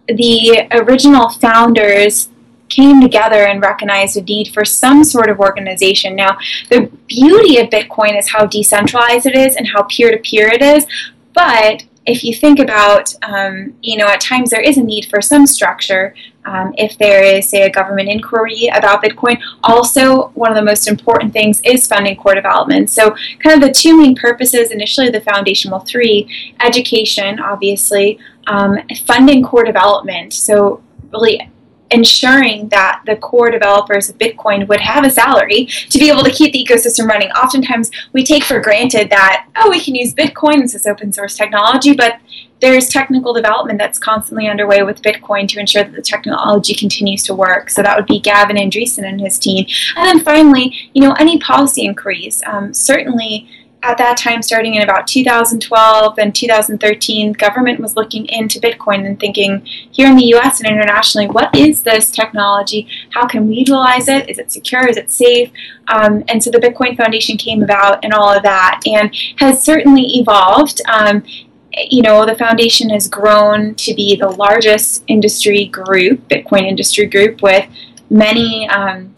the 0.08 0.68
original 0.72 1.30
founders 1.30 2.30
came 2.70 3.00
together 3.02 3.46
and 3.46 3.62
recognized 3.62 4.18
a 4.18 4.22
need 4.22 4.54
for 4.54 4.66
some 4.66 5.04
sort 5.04 5.30
of 5.30 5.40
organization. 5.40 6.16
Now, 6.16 6.38
the 6.70 6.90
beauty 7.08 7.60
of 7.60 7.70
Bitcoin 7.70 8.18
is 8.18 8.30
how 8.30 8.48
decentralized 8.48 9.25
it 9.25 9.36
is 9.36 9.56
and 9.56 9.68
how 9.68 9.84
peer 9.84 10.12
to 10.12 10.18
peer 10.18 10.48
it 10.48 10.62
is, 10.62 10.86
but 11.34 11.84
if 12.06 12.24
you 12.24 12.34
think 12.34 12.60
about, 12.60 13.14
um, 13.24 13.74
you 13.82 13.98
know, 13.98 14.08
at 14.08 14.20
times 14.20 14.50
there 14.50 14.62
is 14.62 14.78
a 14.78 14.84
need 14.84 15.06
for 15.06 15.22
some 15.22 15.46
structure. 15.46 16.14
Um, 16.46 16.74
if 16.78 16.98
there 16.98 17.24
is, 17.24 17.48
say, 17.48 17.62
a 17.62 17.72
government 17.72 18.10
inquiry 18.10 18.70
about 18.74 19.02
Bitcoin, 19.02 19.42
also 19.64 20.30
one 20.30 20.52
of 20.52 20.58
the 20.58 20.64
most 20.64 20.88
important 20.88 21.32
things 21.32 21.62
is 21.64 21.88
funding 21.88 22.18
core 22.18 22.36
development. 22.36 22.90
So, 22.90 23.16
kind 23.40 23.62
of 23.62 23.68
the 23.68 23.74
two 23.74 23.98
main 23.98 24.16
purposes 24.16 24.72
initially 24.72 25.10
the 25.10 25.22
foundation, 25.22 25.72
well, 25.72 25.80
three 25.80 26.28
education, 26.60 27.40
obviously, 27.40 28.20
um, 28.48 28.78
funding 29.06 29.42
core 29.44 29.64
development. 29.64 30.34
So, 30.34 30.84
really 31.12 31.40
ensuring 31.94 32.70
that 32.70 33.02
the 33.06 33.16
core 33.16 33.52
developers 33.52 34.10
of 34.10 34.18
Bitcoin 34.18 34.68
would 34.68 34.82
have 34.82 35.06
a 35.06 35.10
salary 35.10 35.66
to 35.66 36.00
be 36.00 36.10
able 36.10 36.24
to 36.24 36.32
keep 36.32 36.52
the 36.52 36.66
ecosystem 36.66 37.08
running. 37.08 37.30
Oftentimes, 37.32 37.92
we 38.12 38.24
take 38.24 38.44
for 38.44 38.60
granted 38.60 39.10
that, 39.10 39.48
oh, 39.56 39.70
we 39.70 39.80
can 39.80 39.96
use 39.96 40.14
Bitcoin, 40.14 40.70
this 40.72 40.88
open 40.88 41.14
source 41.14 41.36
technology, 41.36 41.94
but 41.94 42.20
there's 42.60 42.88
technical 42.88 43.34
development 43.34 43.78
that's 43.78 44.00
constantly 44.00 44.48
underway 44.48 44.84
with 44.84 45.02
Bitcoin 45.02 45.48
to 45.50 45.60
ensure 45.60 45.84
that 45.84 45.94
the 45.94 46.02
technology 46.02 46.74
continues 46.74 47.22
to 47.24 47.36
work. 47.36 47.70
So 47.70 47.84
that 47.84 47.98
would 47.98 48.06
be 48.06 48.22
Gavin 48.22 48.56
Andresen 48.56 49.06
and 49.06 49.20
his 49.20 49.38
team. 49.38 49.66
And 49.98 50.08
then 50.08 50.24
finally, 50.24 50.74
you 50.94 51.02
know, 51.02 51.14
any 51.20 51.40
policy 51.40 51.84
inquiries. 51.84 52.42
Um, 52.46 52.74
certainly, 52.74 53.50
at 53.84 53.98
that 53.98 54.16
time, 54.16 54.42
starting 54.42 54.75
in 54.75 54.82
about 54.82 55.08
2012 55.08 56.18
and 56.18 56.34
2013, 56.34 57.34
government 57.34 57.82
was 57.82 57.98
looking 57.98 58.25
into 58.28 58.60
Bitcoin 58.60 59.06
and 59.06 59.20
thinking 59.20 59.60
here 59.92 60.08
in 60.08 60.16
the 60.16 60.34
US 60.36 60.62
and 60.62 60.70
internationally, 60.70 61.28
what 61.28 61.54
is 61.54 61.84
this 61.84 62.10
technology? 62.10 62.88
How 63.10 63.28
can 63.28 63.48
we 63.48 63.56
utilize 63.56 64.08
it? 64.08 64.30
Is 64.30 64.40
it 64.40 64.54
secure? 64.54 64.88
Is 64.88 64.96
it 64.96 65.12
safe? 65.12 65.52
Um, 65.90 66.24
and 66.30 66.42
so 66.42 66.50
the 66.50 66.60
Bitcoin 66.60 66.96
Foundation 66.96 67.38
came 67.38 67.62
about 67.62 68.04
and 68.06 68.13
all 68.13 68.32
of 68.32 68.42
that 68.44 68.82
and 68.86 69.13
has 69.38 69.63
certainly 69.63 70.04
evolved. 70.18 70.82
Um, 70.90 71.24
you 71.75 72.04
know, 72.04 72.25
the 72.25 72.36
foundation 72.36 72.90
has 72.92 73.10
grown 73.10 73.75
to 73.75 73.94
be 73.94 74.16
the 74.16 74.30
largest 74.30 75.04
industry 75.08 75.66
group, 75.66 76.25
Bitcoin 76.30 76.68
industry 76.68 77.06
group, 77.08 77.42
with 77.42 77.68
many 78.10 78.70
um, 78.70 79.13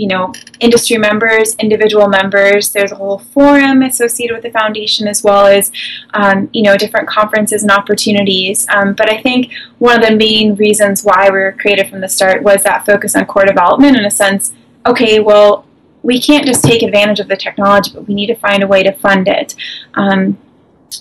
you 0.00 0.06
know, 0.06 0.32
industry 0.60 0.96
members, 0.96 1.54
individual 1.56 2.08
members. 2.08 2.70
There's 2.70 2.90
a 2.90 2.94
whole 2.94 3.18
forum 3.18 3.82
associated 3.82 4.32
with 4.34 4.42
the 4.42 4.50
foundation, 4.50 5.06
as 5.06 5.22
well 5.22 5.46
as, 5.46 5.70
um, 6.14 6.48
you 6.54 6.62
know, 6.62 6.74
different 6.78 7.06
conferences 7.06 7.62
and 7.62 7.70
opportunities. 7.70 8.66
Um, 8.70 8.94
but 8.94 9.12
I 9.12 9.20
think 9.20 9.52
one 9.78 10.02
of 10.02 10.08
the 10.08 10.16
main 10.16 10.54
reasons 10.54 11.04
why 11.04 11.28
we 11.28 11.38
were 11.38 11.52
created 11.52 11.90
from 11.90 12.00
the 12.00 12.08
start 12.08 12.42
was 12.42 12.62
that 12.62 12.86
focus 12.86 13.14
on 13.14 13.26
core 13.26 13.44
development 13.44 13.98
in 13.98 14.06
a 14.06 14.10
sense, 14.10 14.54
okay, 14.86 15.20
well, 15.20 15.66
we 16.02 16.18
can't 16.18 16.46
just 16.46 16.64
take 16.64 16.82
advantage 16.82 17.20
of 17.20 17.28
the 17.28 17.36
technology, 17.36 17.90
but 17.92 18.08
we 18.08 18.14
need 18.14 18.28
to 18.28 18.34
find 18.34 18.62
a 18.62 18.66
way 18.66 18.82
to 18.82 18.92
fund 18.92 19.28
it. 19.28 19.54
Um, 19.92 20.38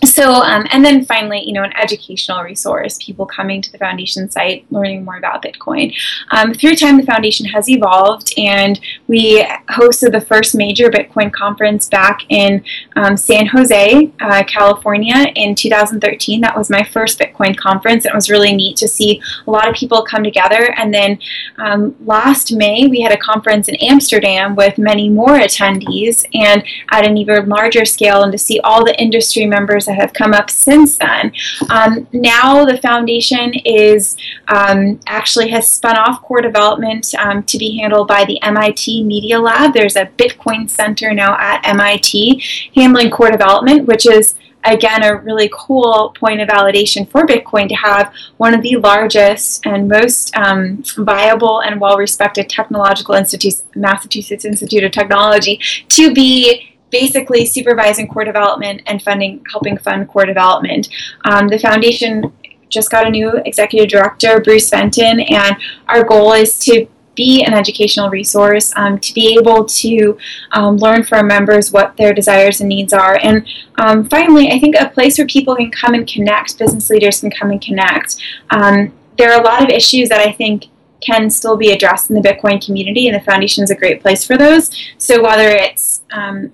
so 0.06 0.34
um, 0.34 0.66
and 0.72 0.84
then 0.84 1.06
finally 1.06 1.44
you 1.46 1.54
know 1.54 1.64
an 1.64 1.74
educational 1.82 2.44
resource 2.44 2.98
people 3.02 3.26
coming 3.26 3.62
to 3.62 3.72
the 3.72 3.78
foundation 3.78 4.30
site 4.30 4.66
learning 4.72 5.04
more 5.04 5.18
about 5.18 5.44
bitcoin. 5.44 5.94
Um, 6.32 6.54
through 6.54 6.76
time 6.76 6.98
the 6.98 7.06
foundation 7.06 7.46
has 7.48 7.70
evolved 7.70 8.34
and 8.38 8.80
we 9.08 9.44
hosted 9.70 10.12
the 10.12 10.22
first 10.22 10.56
major 10.56 10.90
bitcoin 10.90 11.32
conference 11.32 11.88
back 11.88 12.22
in 12.30 12.64
um, 12.96 13.18
san 13.18 13.48
jose 13.48 14.12
uh, 14.20 14.44
california 14.44 15.32
in 15.36 15.56
2013 15.56 16.42
that 16.42 16.58
was 16.58 16.70
my 16.70 16.84
first 16.84 17.20
bitcoin 17.20 17.56
conference. 17.58 18.06
And 18.06 18.14
it 18.14 18.16
was 18.16 18.30
really 18.30 18.56
neat 18.56 18.78
to 18.78 18.88
see 18.88 19.22
a 19.48 19.52
lot 19.52 19.68
of 19.68 19.76
people 19.76 20.04
come 20.04 20.24
together. 20.24 20.74
And 20.78 20.94
then 20.94 21.20
um, 21.58 21.96
last 22.06 22.54
may 22.54 22.88
we 22.88 23.02
had 23.02 23.12
a 23.12 23.18
conference 23.18 23.68
in 23.68 23.76
amsterdam 23.76 24.56
with 24.56 24.78
many 24.78 25.10
more 25.10 25.40
attendees 25.40 26.26
and 26.34 26.64
at 26.92 27.06
an 27.06 27.18
even 27.18 27.48
larger 27.48 27.86
scale 27.86 28.24
and 28.24 28.32
to 28.32 28.38
see 28.38 28.60
all 28.62 28.84
the 28.84 29.00
industry 29.02 29.46
members 29.46 29.79
that 29.86 29.96
have 29.96 30.14
come 30.14 30.34
up 30.34 30.50
since 30.50 30.98
then. 30.98 31.32
Um, 31.70 32.08
now 32.14 32.66
the 32.66 32.78
foundation 32.78 33.54
is 33.66 34.18
um, 34.48 35.00
actually 35.08 35.50
has 35.50 35.70
spun 35.70 35.98
off 35.98 36.22
core 36.22 36.42
development 36.42 37.14
um, 37.16 37.44
to 37.44 37.58
be 37.58 37.78
handled 37.78 38.08
by 38.08 38.26
the 38.26 38.42
MIT 38.42 39.04
Media 39.04 39.40
Lab. 39.40 39.74
There's 39.74 39.96
a 39.96 40.06
Bitcoin 40.06 40.70
Center 40.70 41.14
now 41.14 41.38
at 41.40 41.66
MIT 41.66 42.44
handling 42.76 43.10
core 43.10 43.32
development, 43.32 43.88
which 43.88 44.06
is 44.06 44.36
again 44.66 45.04
a 45.04 45.16
really 45.16 45.50
cool 45.54 46.14
point 46.20 46.42
of 46.42 46.48
validation 46.48 47.10
for 47.10 47.26
Bitcoin 47.26 47.68
to 47.70 47.76
have 47.76 48.14
one 48.38 48.54
of 48.54 48.62
the 48.62 48.76
largest 48.78 49.66
and 49.66 49.88
most 49.88 50.36
um, 50.36 50.84
viable 50.98 51.62
and 51.62 51.80
well 51.80 51.98
respected 51.98 52.50
technological 52.50 53.16
institutes, 53.16 53.64
Massachusetts 53.76 54.46
Institute 54.46 54.84
of 54.84 54.92
Technology, 54.92 55.60
to 55.90 56.14
be 56.14 56.69
basically 56.92 57.46
supervising 57.46 58.08
core 58.08 58.26
development 58.26 58.82
and 58.86 59.02
funding, 59.02 59.44
helping 59.52 59.78
fund 59.78 60.08
core 60.08 60.26
development. 60.26 60.90
Um, 61.26 61.48
the 61.48 61.60
foundation 61.60 62.34
just 62.70 62.92
got 62.92 63.08
a 63.08 63.10
new 63.10 63.32
executive 63.46 63.90
director, 63.90 64.40
Bruce 64.40 64.70
Fenton, 64.70 65.20
and 65.22 65.56
our 65.88 66.04
goal 66.04 66.34
is 66.34 66.60
to 66.60 66.88
be 67.16 67.44
an 67.44 67.54
educational 67.54 68.10
resource, 68.10 68.72
um, 68.78 68.98
to 69.00 69.14
be 69.14 69.36
able 69.38 69.66
to 69.66 70.18
um, 70.54 70.78
learn 70.78 71.04
from 71.04 71.28
members 71.28 71.72
what 71.72 71.98
their 71.98 72.14
desires 72.14 72.62
and 72.62 72.70
needs 72.70 72.94
are. 72.94 73.20
And 73.22 73.46
um, 73.78 74.08
finally, 74.08 74.52
I 74.52 74.60
think 74.60 74.76
a 74.76 74.90
place 74.90 75.18
where 75.18 75.28
people 75.28 75.56
can 75.56 75.70
come 75.70 75.94
and 75.94 76.08
connect, 76.08 76.58
business 76.58 76.90
leaders 76.90 77.20
can 77.20 77.30
come 77.30 77.52
and 77.52 77.62
connect. 77.62 78.16
Um, 78.52 78.94
there 79.18 79.34
are 79.34 79.42
a 79.42 79.44
lot 79.44 79.62
of 79.62 79.70
issues 79.70 80.08
that 80.10 80.26
I 80.26 80.32
think 80.32 80.68
can 81.02 81.30
still 81.30 81.58
be 81.58 81.72
addressed 81.72 82.10
in 82.10 82.16
the 82.16 82.22
Bitcoin 82.22 82.64
community, 82.64 83.08
and 83.08 83.20
the 83.20 83.24
foundation 83.24 83.64
is 83.64 83.70
a 83.70 83.76
great 83.76 84.02
place 84.02 84.26
for 84.26 84.38
those. 84.38 84.70
So 84.98 85.22
whether 85.22 85.50
it's 85.50 86.02
um, 86.12 86.54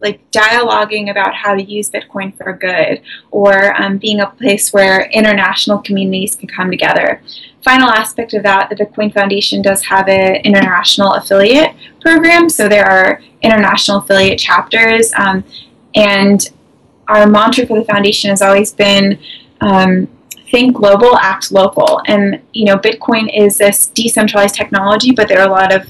like 0.00 0.30
dialoguing 0.30 1.10
about 1.10 1.34
how 1.34 1.54
to 1.54 1.62
use 1.62 1.90
Bitcoin 1.90 2.36
for 2.36 2.52
good, 2.52 3.00
or 3.30 3.74
um, 3.80 3.98
being 3.98 4.20
a 4.20 4.26
place 4.26 4.72
where 4.72 5.08
international 5.10 5.78
communities 5.78 6.34
can 6.36 6.48
come 6.48 6.70
together. 6.70 7.22
Final 7.64 7.88
aspect 7.88 8.34
of 8.34 8.42
that, 8.42 8.68
the 8.68 8.76
Bitcoin 8.76 9.12
Foundation 9.12 9.62
does 9.62 9.84
have 9.86 10.08
an 10.08 10.36
international 10.36 11.14
affiliate 11.14 11.74
program, 12.00 12.48
so 12.48 12.68
there 12.68 12.86
are 12.86 13.22
international 13.42 13.98
affiliate 13.98 14.38
chapters, 14.38 15.12
um, 15.16 15.42
and 15.94 16.50
our 17.08 17.26
mantra 17.26 17.66
for 17.66 17.78
the 17.78 17.84
foundation 17.84 18.30
has 18.30 18.42
always 18.42 18.72
been 18.72 19.18
um, 19.60 20.08
think 20.50 20.76
global, 20.76 21.16
act 21.16 21.52
local. 21.52 22.02
And 22.06 22.40
you 22.52 22.64
know, 22.64 22.76
Bitcoin 22.76 23.30
is 23.34 23.58
this 23.58 23.86
decentralized 23.86 24.54
technology, 24.54 25.12
but 25.12 25.28
there 25.28 25.40
are 25.40 25.48
a 25.48 25.50
lot 25.50 25.74
of 25.74 25.88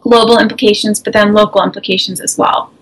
global 0.00 0.38
implications, 0.38 1.00
but 1.00 1.12
then 1.12 1.32
local 1.32 1.62
implications 1.62 2.20
as 2.20 2.38
well. 2.38 2.72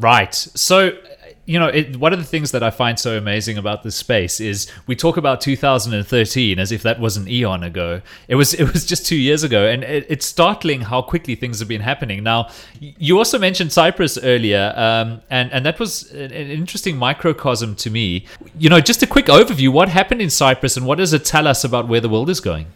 Right. 0.00 0.34
So, 0.34 0.98
you 1.46 1.58
know, 1.58 1.68
it, 1.68 1.96
one 1.96 2.12
of 2.12 2.18
the 2.18 2.24
things 2.24 2.52
that 2.52 2.62
I 2.62 2.70
find 2.70 2.98
so 2.98 3.18
amazing 3.18 3.58
about 3.58 3.82
this 3.82 3.94
space 3.94 4.40
is 4.40 4.70
we 4.86 4.96
talk 4.96 5.16
about 5.16 5.40
2013 5.40 6.58
as 6.58 6.72
if 6.72 6.82
that 6.82 6.98
was 6.98 7.16
an 7.16 7.28
eon 7.28 7.62
ago. 7.62 8.00
It 8.28 8.36
was 8.36 8.54
it 8.62 8.72
was 8.72 8.86
just 8.86 9.06
two 9.06 9.16
years 9.16 9.44
ago, 9.44 9.66
and 9.66 9.84
it, 9.84 10.06
it's 10.08 10.26
startling 10.26 10.80
how 10.82 11.02
quickly 11.02 11.34
things 11.34 11.58
have 11.58 11.68
been 11.68 11.82
happening. 11.82 12.22
Now, 12.22 12.48
you 12.80 13.18
also 13.18 13.38
mentioned 13.38 13.72
Cyprus 13.72 14.18
earlier, 14.18 14.72
um, 14.76 15.20
and 15.30 15.52
and 15.52 15.66
that 15.66 15.78
was 15.78 16.10
an, 16.12 16.32
an 16.32 16.50
interesting 16.50 16.96
microcosm 16.96 17.76
to 17.76 17.90
me. 17.90 18.26
You 18.58 18.70
know, 18.70 18.80
just 18.80 19.02
a 19.02 19.06
quick 19.06 19.26
overview: 19.26 19.68
what 19.68 19.88
happened 19.88 20.22
in 20.22 20.30
Cyprus, 20.30 20.76
and 20.76 20.86
what 20.86 20.98
does 20.98 21.12
it 21.12 21.24
tell 21.24 21.46
us 21.46 21.62
about 21.64 21.88
where 21.88 22.00
the 22.00 22.08
world 22.08 22.30
is 22.30 22.40
going? 22.40 22.66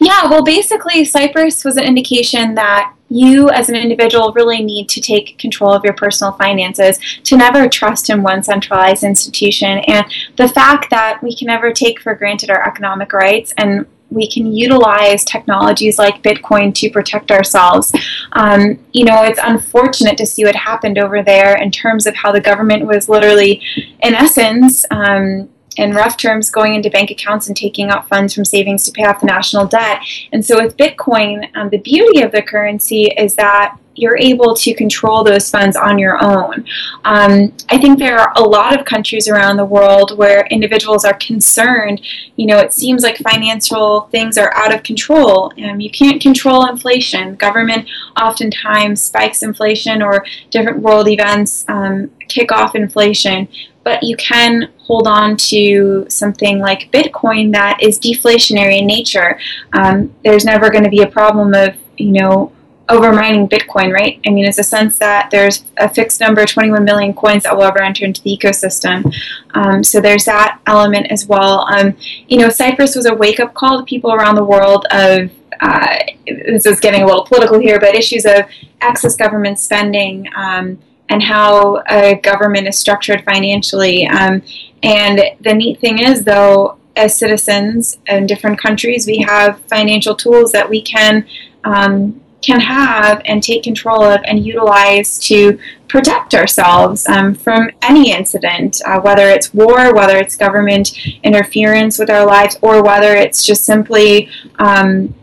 Yeah, 0.00 0.28
well, 0.28 0.44
basically, 0.44 1.04
Cyprus 1.04 1.64
was 1.64 1.76
an 1.76 1.84
indication 1.84 2.54
that 2.54 2.94
you 3.08 3.50
as 3.50 3.68
an 3.68 3.76
individual 3.76 4.32
really 4.32 4.62
need 4.62 4.88
to 4.88 5.00
take 5.00 5.36
control 5.38 5.72
of 5.72 5.84
your 5.84 5.92
personal 5.92 6.32
finances 6.32 6.98
to 7.24 7.36
never 7.36 7.68
trust 7.68 8.08
in 8.08 8.22
one 8.22 8.42
centralized 8.42 9.04
institution. 9.04 9.78
And 9.86 10.06
the 10.36 10.48
fact 10.48 10.88
that 10.90 11.22
we 11.22 11.36
can 11.36 11.46
never 11.46 11.72
take 11.72 12.00
for 12.00 12.14
granted 12.14 12.50
our 12.50 12.66
economic 12.66 13.12
rights 13.12 13.52
and 13.58 13.86
we 14.12 14.30
can 14.30 14.52
utilize 14.52 15.24
technologies 15.24 15.98
like 15.98 16.22
Bitcoin 16.22 16.74
to 16.74 16.90
protect 16.90 17.30
ourselves. 17.30 17.92
Um, 18.32 18.78
you 18.92 19.04
know, 19.04 19.24
it's 19.24 19.40
unfortunate 19.42 20.18
to 20.18 20.26
see 20.26 20.44
what 20.44 20.54
happened 20.54 20.98
over 20.98 21.22
there 21.22 21.56
in 21.56 21.70
terms 21.70 22.06
of 22.06 22.14
how 22.14 22.30
the 22.30 22.40
government 22.40 22.86
was 22.86 23.08
literally, 23.08 23.62
in 24.02 24.14
essence, 24.14 24.84
um, 24.90 25.48
in 25.76 25.92
rough 25.92 26.16
terms, 26.16 26.50
going 26.50 26.74
into 26.74 26.90
bank 26.90 27.10
accounts 27.10 27.48
and 27.48 27.56
taking 27.56 27.88
out 27.88 28.08
funds 28.08 28.34
from 28.34 28.44
savings 28.44 28.84
to 28.84 28.92
pay 28.92 29.04
off 29.04 29.20
the 29.20 29.26
national 29.26 29.66
debt. 29.66 30.00
And 30.32 30.44
so, 30.44 30.62
with 30.62 30.76
Bitcoin, 30.76 31.48
um, 31.56 31.70
the 31.70 31.78
beauty 31.78 32.22
of 32.22 32.32
the 32.32 32.42
currency 32.42 33.04
is 33.16 33.34
that 33.36 33.76
you're 33.94 34.16
able 34.16 34.54
to 34.54 34.74
control 34.74 35.22
those 35.22 35.50
funds 35.50 35.76
on 35.76 35.98
your 35.98 36.22
own. 36.22 36.64
Um, 37.04 37.52
I 37.68 37.78
think 37.78 37.98
there 37.98 38.18
are 38.18 38.32
a 38.36 38.42
lot 38.42 38.78
of 38.78 38.86
countries 38.86 39.28
around 39.28 39.56
the 39.56 39.64
world 39.64 40.16
where 40.16 40.46
individuals 40.46 41.04
are 41.04 41.14
concerned. 41.14 42.00
You 42.36 42.46
know, 42.46 42.58
it 42.58 42.72
seems 42.72 43.02
like 43.02 43.18
financial 43.18 44.02
things 44.12 44.38
are 44.38 44.54
out 44.54 44.74
of 44.74 44.82
control. 44.82 45.52
Um, 45.62 45.80
you 45.80 45.90
can't 45.90 46.20
control 46.20 46.66
inflation. 46.66 47.34
Government 47.36 47.88
oftentimes 48.20 49.02
spikes 49.02 49.42
inflation, 49.42 50.02
or 50.02 50.24
different 50.50 50.80
world 50.80 51.08
events 51.08 51.64
um, 51.68 52.10
kick 52.28 52.52
off 52.52 52.74
inflation 52.74 53.48
but 53.84 54.02
you 54.02 54.16
can 54.16 54.70
hold 54.78 55.06
on 55.06 55.36
to 55.36 56.06
something 56.08 56.60
like 56.60 56.90
Bitcoin 56.92 57.52
that 57.52 57.78
is 57.82 57.98
deflationary 57.98 58.78
in 58.78 58.86
nature. 58.86 59.38
Um, 59.72 60.14
there's 60.24 60.44
never 60.44 60.70
going 60.70 60.84
to 60.84 60.90
be 60.90 61.02
a 61.02 61.06
problem 61.06 61.54
of, 61.54 61.74
you 61.96 62.12
know, 62.12 62.52
overmining 62.92 63.48
Bitcoin, 63.48 63.92
right? 63.92 64.20
I 64.26 64.30
mean, 64.30 64.44
it's 64.44 64.58
a 64.58 64.62
sense 64.76 64.98
that 64.98 65.30
there's 65.30 65.64
a 65.78 65.88
fixed 65.88 66.20
number, 66.20 66.44
21 66.44 66.84
million 66.84 67.12
coins 67.14 67.42
that 67.44 67.56
will 67.56 67.64
ever 67.64 67.82
enter 67.82 68.04
into 68.04 68.22
the 68.22 68.36
ecosystem. 68.36 69.12
Um, 69.54 69.82
so 69.82 70.00
there's 70.00 70.24
that 70.26 70.60
element 70.66 71.06
as 71.10 71.26
well. 71.26 71.66
Um, 71.74 71.96
you 72.28 72.38
know, 72.38 72.50
Cyprus 72.50 72.94
was 72.94 73.06
a 73.06 73.14
wake 73.14 73.40
up 73.40 73.54
call 73.54 73.78
to 73.78 73.84
people 73.84 74.12
around 74.12 74.36
the 74.36 74.44
world 74.44 74.86
of, 74.90 75.30
uh, 75.60 75.96
this 76.26 76.66
is 76.66 76.80
getting 76.80 77.02
a 77.02 77.06
little 77.06 77.24
political 77.24 77.58
here, 77.58 77.78
but 77.78 77.94
issues 77.94 78.24
of 78.24 78.42
excess 78.80 79.16
government 79.16 79.58
spending. 79.58 80.28
Um, 80.36 80.78
and 81.08 81.22
how 81.22 81.82
a 81.90 82.14
government 82.14 82.66
is 82.66 82.78
structured 82.78 83.22
financially. 83.24 84.06
Um, 84.06 84.42
And 84.82 85.22
the 85.40 85.54
neat 85.54 85.78
thing 85.80 85.98
is, 85.98 86.24
though, 86.24 86.78
as 86.96 87.16
citizens 87.16 87.98
in 88.08 88.26
different 88.26 88.58
countries, 88.58 89.06
we 89.06 89.18
have 89.18 89.60
financial 89.68 90.14
tools 90.14 90.52
that 90.52 90.68
we 90.68 90.82
can 90.82 91.24
um, 91.64 92.20
can 92.42 92.60
have 92.60 93.22
and 93.24 93.42
take 93.42 93.62
control 93.62 94.02
of 94.02 94.20
and 94.24 94.44
utilize 94.44 95.18
to 95.20 95.58
protect 95.88 96.34
ourselves 96.34 97.06
um, 97.08 97.34
from 97.34 97.70
any 97.82 98.12
incident, 98.12 98.80
uh, 98.86 99.00
whether 99.00 99.28
it's 99.28 99.52
war, 99.54 99.94
whether 99.94 100.16
it's 100.16 100.36
government 100.36 100.96
interference 101.22 101.98
with 101.98 102.10
our 102.10 102.26
lives, 102.26 102.58
or 102.62 102.82
whether 102.82 103.14
it's 103.14 103.44
just 103.44 103.64
simply, 103.64 104.28
um, 104.58 105.14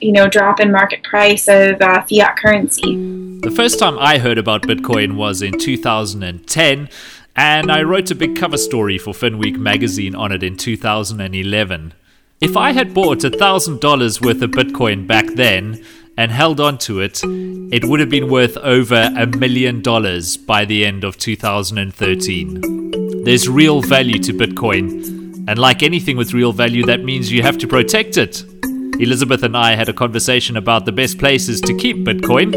you 0.00 0.12
know, 0.12 0.28
drop 0.28 0.60
in 0.60 0.70
market 0.70 1.02
price 1.02 1.48
of 1.48 1.80
uh, 1.80 2.02
fiat 2.02 2.36
currency. 2.36 2.94
The 3.40 3.52
first 3.54 3.78
time 3.78 3.98
I 3.98 4.18
heard 4.18 4.38
about 4.38 4.62
Bitcoin 4.62 5.16
was 5.16 5.42
in 5.42 5.58
2010. 5.58 6.88
And 7.38 7.70
I 7.70 7.84
wrote 7.84 8.10
a 8.10 8.16
big 8.16 8.34
cover 8.34 8.56
story 8.56 8.98
for 8.98 9.14
FinWeek 9.14 9.58
magazine 9.58 10.16
on 10.16 10.32
it 10.32 10.42
in 10.42 10.56
2011. 10.56 11.94
If 12.40 12.56
I 12.56 12.72
had 12.72 12.92
bought 12.92 13.18
$1,000 13.18 14.20
worth 14.20 14.42
of 14.42 14.50
Bitcoin 14.50 15.06
back 15.06 15.26
then, 15.36 15.84
and 16.18 16.32
held 16.32 16.58
on 16.58 16.76
to 16.76 17.00
it, 17.00 17.20
it 17.72 17.84
would 17.84 18.00
have 18.00 18.10
been 18.10 18.28
worth 18.28 18.56
over 18.58 19.08
a 19.16 19.24
million 19.24 19.80
dollars 19.80 20.36
by 20.36 20.64
the 20.64 20.84
end 20.84 21.04
of 21.04 21.16
2013. 21.16 23.22
There's 23.22 23.48
real 23.48 23.80
value 23.80 24.18
to 24.24 24.32
Bitcoin, 24.32 25.46
and 25.46 25.58
like 25.58 25.84
anything 25.84 26.16
with 26.16 26.34
real 26.34 26.52
value, 26.52 26.84
that 26.86 27.04
means 27.04 27.30
you 27.30 27.42
have 27.42 27.56
to 27.58 27.68
protect 27.68 28.16
it. 28.16 28.42
Elizabeth 29.00 29.44
and 29.44 29.56
I 29.56 29.76
had 29.76 29.88
a 29.88 29.92
conversation 29.92 30.56
about 30.56 30.86
the 30.86 30.92
best 30.92 31.20
places 31.20 31.60
to 31.60 31.76
keep 31.76 31.98
Bitcoin 31.98 32.52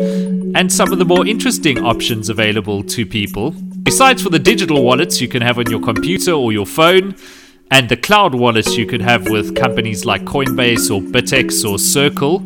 and 0.56 0.74
some 0.74 0.92
of 0.92 0.98
the 0.98 1.06
more 1.06 1.28
interesting 1.28 1.86
options 1.86 2.30
available 2.30 2.82
to 2.84 3.06
people. 3.06 3.52
Besides 3.84 4.24
for 4.24 4.32
the 4.32 4.40
digital 4.40 4.84
wallets 4.84 5.22
you 5.22 5.28
can 5.28 5.44
have 5.44 5.60
on 5.60 5.70
your 5.70 5.82
computer 5.82 6.32
or 6.32 6.52
your 6.52 6.66
phone, 6.66 7.16
and 7.70 7.90
the 7.90 7.96
cloud 7.96 8.34
wallets 8.34 8.76
you 8.76 8.88
could 8.88 9.02
have 9.02 9.30
with 9.30 9.56
companies 9.56 10.04
like 10.04 10.24
Coinbase 10.24 10.90
or 10.90 11.00
BitX 11.00 11.64
or 11.64 11.78
Circle, 11.78 12.44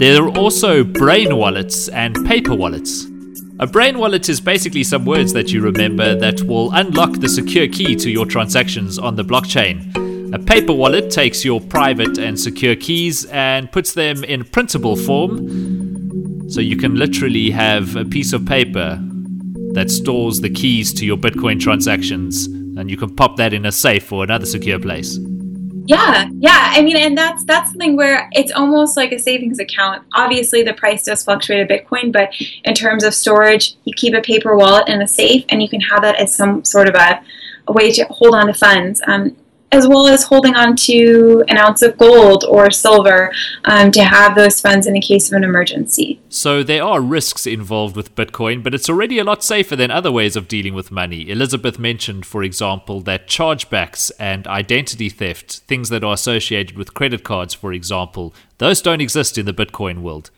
there 0.00 0.24
are 0.24 0.30
also 0.38 0.82
brain 0.82 1.36
wallets 1.36 1.88
and 1.90 2.26
paper 2.26 2.54
wallets. 2.54 3.04
A 3.58 3.66
brain 3.66 3.98
wallet 3.98 4.30
is 4.30 4.40
basically 4.40 4.82
some 4.82 5.04
words 5.04 5.34
that 5.34 5.52
you 5.52 5.60
remember 5.60 6.14
that 6.14 6.40
will 6.44 6.72
unlock 6.72 7.12
the 7.20 7.28
secure 7.28 7.68
key 7.68 7.94
to 7.96 8.10
your 8.10 8.24
transactions 8.24 8.98
on 8.98 9.16
the 9.16 9.22
blockchain. 9.22 9.94
A 10.34 10.38
paper 10.38 10.72
wallet 10.72 11.10
takes 11.10 11.44
your 11.44 11.60
private 11.60 12.16
and 12.16 12.40
secure 12.40 12.76
keys 12.76 13.26
and 13.26 13.70
puts 13.70 13.92
them 13.92 14.24
in 14.24 14.42
printable 14.44 14.96
form, 14.96 16.48
so 16.48 16.62
you 16.62 16.78
can 16.78 16.94
literally 16.94 17.50
have 17.50 17.94
a 17.94 18.06
piece 18.06 18.32
of 18.32 18.46
paper 18.46 18.98
that 19.74 19.90
stores 19.90 20.40
the 20.40 20.48
keys 20.48 20.94
to 20.94 21.04
your 21.04 21.18
Bitcoin 21.18 21.60
transactions, 21.60 22.46
and 22.46 22.90
you 22.90 22.96
can 22.96 23.14
pop 23.14 23.36
that 23.36 23.52
in 23.52 23.66
a 23.66 23.72
safe 23.72 24.10
or 24.10 24.24
another 24.24 24.46
secure 24.46 24.78
place. 24.78 25.18
Yeah, 25.90 26.28
yeah. 26.38 26.72
I 26.76 26.82
mean, 26.82 26.96
and 26.96 27.16
that's 27.16 27.44
that's 27.44 27.70
something 27.70 27.96
where 27.96 28.28
it's 28.32 28.52
almost 28.52 28.96
like 28.96 29.12
a 29.12 29.18
savings 29.18 29.58
account. 29.58 30.04
Obviously, 30.14 30.62
the 30.62 30.74
price 30.74 31.04
does 31.04 31.24
fluctuate 31.24 31.68
a 31.68 31.72
Bitcoin, 31.72 32.12
but 32.12 32.32
in 32.64 32.74
terms 32.74 33.02
of 33.02 33.12
storage, 33.12 33.74
you 33.84 33.94
keep 33.96 34.14
a 34.14 34.20
paper 34.20 34.56
wallet 34.56 34.88
in 34.88 35.02
a 35.02 35.08
safe, 35.08 35.44
and 35.48 35.62
you 35.62 35.68
can 35.68 35.80
have 35.80 36.02
that 36.02 36.16
as 36.16 36.34
some 36.34 36.64
sort 36.64 36.88
of 36.88 36.94
a, 36.94 37.22
a 37.66 37.72
way 37.72 37.90
to 37.92 38.04
hold 38.04 38.34
on 38.34 38.46
to 38.46 38.54
funds. 38.54 39.02
Um, 39.06 39.36
as 39.72 39.86
well 39.86 40.08
as 40.08 40.24
holding 40.24 40.54
on 40.56 40.74
to 40.74 41.44
an 41.48 41.56
ounce 41.56 41.82
of 41.82 41.96
gold 41.96 42.44
or 42.44 42.70
silver 42.70 43.32
um, 43.64 43.90
to 43.92 44.02
have 44.02 44.34
those 44.34 44.60
funds 44.60 44.86
in 44.86 44.94
the 44.94 45.00
case 45.00 45.30
of 45.30 45.36
an 45.36 45.44
emergency. 45.44 46.20
So 46.28 46.62
there 46.62 46.82
are 46.82 47.00
risks 47.00 47.46
involved 47.46 47.96
with 47.96 48.14
Bitcoin, 48.14 48.62
but 48.62 48.74
it's 48.74 48.88
already 48.88 49.18
a 49.18 49.24
lot 49.24 49.44
safer 49.44 49.76
than 49.76 49.90
other 49.90 50.10
ways 50.10 50.34
of 50.34 50.48
dealing 50.48 50.74
with 50.74 50.90
money. 50.90 51.30
Elizabeth 51.30 51.78
mentioned, 51.78 52.26
for 52.26 52.42
example, 52.42 53.00
that 53.02 53.28
chargebacks 53.28 54.10
and 54.18 54.46
identity 54.48 55.08
theft, 55.08 55.58
things 55.68 55.88
that 55.88 56.02
are 56.02 56.14
associated 56.14 56.76
with 56.76 56.94
credit 56.94 57.22
cards, 57.22 57.54
for 57.54 57.72
example, 57.72 58.34
those 58.58 58.82
don't 58.82 59.00
exist 59.00 59.38
in 59.38 59.46
the 59.46 59.54
Bitcoin 59.54 60.00
world. 60.00 60.30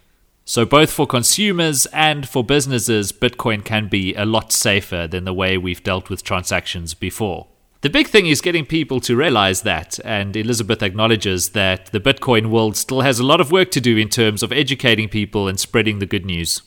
So, 0.45 0.65
both 0.65 0.91
for 0.91 1.07
consumers 1.07 1.87
and 1.87 2.29
for 2.29 2.43
businesses, 2.43 3.13
Bitcoin 3.13 3.65
can 3.65 3.89
be 3.89 4.13
a 4.15 4.25
lot 4.25 4.53
safer 4.53 5.07
than 5.07 5.25
the 5.25 5.33
way 5.33 5.57
we've 5.57 5.85
dealt 5.85 6.11
with 6.11 6.25
transactions 6.25 6.95
before. 6.95 7.47
The 7.83 7.91
big 7.91 8.07
thing 8.07 8.27
is 8.29 8.41
getting 8.41 8.65
people 8.65 9.01
to 9.01 9.17
realize 9.17 9.63
that, 9.63 9.99
and 10.05 10.37
Elizabeth 10.37 10.85
acknowledges 10.85 11.49
that 11.51 11.87
the 11.87 11.99
Bitcoin 11.99 12.47
world 12.47 12.77
still 12.77 13.01
has 13.01 13.19
a 13.19 13.25
lot 13.25 13.41
of 13.41 13.51
work 13.51 13.73
to 13.73 13.81
do 13.81 13.97
in 13.97 14.09
terms 14.09 14.45
of 14.45 14.53
educating 14.53 15.09
people 15.09 15.49
and 15.49 15.59
spreading 15.59 15.99
the 15.99 16.07
good 16.07 16.25
news. 16.25 16.63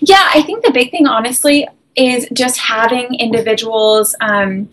Yeah, 0.00 0.28
I 0.34 0.42
think 0.42 0.64
the 0.64 0.72
big 0.72 0.90
thing, 0.90 1.06
honestly, 1.06 1.68
is 1.94 2.26
just 2.32 2.58
having 2.58 3.14
individuals 3.14 4.16
um, 4.20 4.68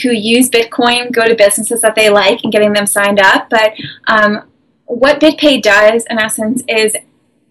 who 0.00 0.12
use 0.12 0.48
Bitcoin 0.48 1.10
go 1.10 1.26
to 1.26 1.34
businesses 1.34 1.80
that 1.80 1.96
they 1.96 2.08
like 2.08 2.44
and 2.44 2.52
getting 2.52 2.72
them 2.72 2.86
signed 2.86 3.18
up. 3.18 3.50
But 3.50 3.72
um, 4.06 4.44
what 4.84 5.20
BitPay 5.20 5.60
does, 5.60 6.06
in 6.08 6.20
essence, 6.20 6.62
is 6.68 6.94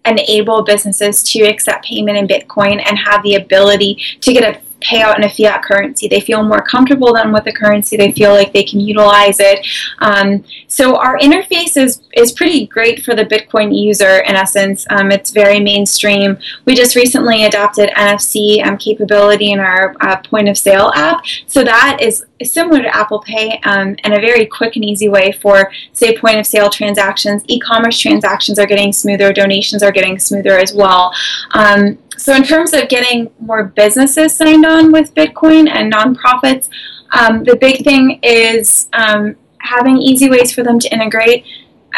enable 0.06 0.62
businesses 0.62 1.22
to 1.24 1.42
accept 1.42 1.84
payment 1.84 2.16
in 2.16 2.26
Bitcoin 2.26 2.82
and 2.82 2.98
have 2.98 3.22
the 3.22 3.34
ability 3.34 3.98
to 4.22 4.32
get 4.32 4.56
a 4.56 4.65
pay 4.80 5.00
out 5.00 5.18
in 5.18 5.24
a 5.24 5.28
fiat 5.28 5.62
currency. 5.62 6.08
They 6.08 6.20
feel 6.20 6.42
more 6.42 6.62
comfortable 6.62 7.14
than 7.14 7.32
with 7.32 7.44
the 7.44 7.52
currency. 7.52 7.96
They 7.96 8.12
feel 8.12 8.32
like 8.32 8.52
they 8.52 8.64
can 8.64 8.80
utilize 8.80 9.40
it. 9.40 9.66
Um, 9.98 10.44
so 10.68 10.96
our 10.96 11.18
interface 11.18 11.76
is, 11.76 12.02
is 12.14 12.32
pretty 12.32 12.66
great 12.66 13.04
for 13.04 13.14
the 13.14 13.24
Bitcoin 13.24 13.76
user 13.76 14.18
in 14.20 14.34
essence. 14.34 14.86
Um, 14.90 15.10
it's 15.10 15.30
very 15.30 15.60
mainstream. 15.60 16.38
We 16.64 16.74
just 16.74 16.96
recently 16.96 17.44
adopted 17.44 17.90
NFC 17.96 18.64
um, 18.66 18.76
capability 18.76 19.52
in 19.52 19.60
our 19.60 19.94
uh, 20.00 20.16
point 20.18 20.48
of 20.48 20.58
sale 20.58 20.90
app. 20.94 21.24
So 21.46 21.64
that 21.64 21.98
is 22.00 22.24
similar 22.44 22.82
to 22.82 22.94
Apple 22.94 23.20
Pay 23.20 23.58
um, 23.64 23.96
and 24.04 24.12
a 24.12 24.20
very 24.20 24.46
quick 24.46 24.76
and 24.76 24.84
easy 24.84 25.08
way 25.08 25.32
for, 25.32 25.70
say, 25.92 26.16
point 26.16 26.38
of 26.38 26.46
sale 26.46 26.70
transactions. 26.70 27.42
E 27.48 27.58
commerce 27.58 27.98
transactions 27.98 28.58
are 28.58 28.66
getting 28.66 28.92
smoother, 28.92 29.32
donations 29.32 29.82
are 29.82 29.92
getting 29.92 30.18
smoother 30.18 30.58
as 30.58 30.74
well. 30.74 31.12
Um, 31.52 31.98
so, 32.16 32.34
in 32.34 32.42
terms 32.42 32.72
of 32.72 32.88
getting 32.88 33.30
more 33.38 33.64
businesses 33.64 34.36
signed 34.36 34.64
on 34.64 34.92
with 34.92 35.14
Bitcoin 35.14 35.68
and 35.68 35.92
nonprofits, 35.92 36.68
um, 37.12 37.44
the 37.44 37.56
big 37.56 37.84
thing 37.84 38.18
is 38.22 38.88
um, 38.92 39.36
having 39.58 39.98
easy 39.98 40.28
ways 40.28 40.52
for 40.52 40.62
them 40.62 40.78
to 40.78 40.92
integrate, 40.92 41.44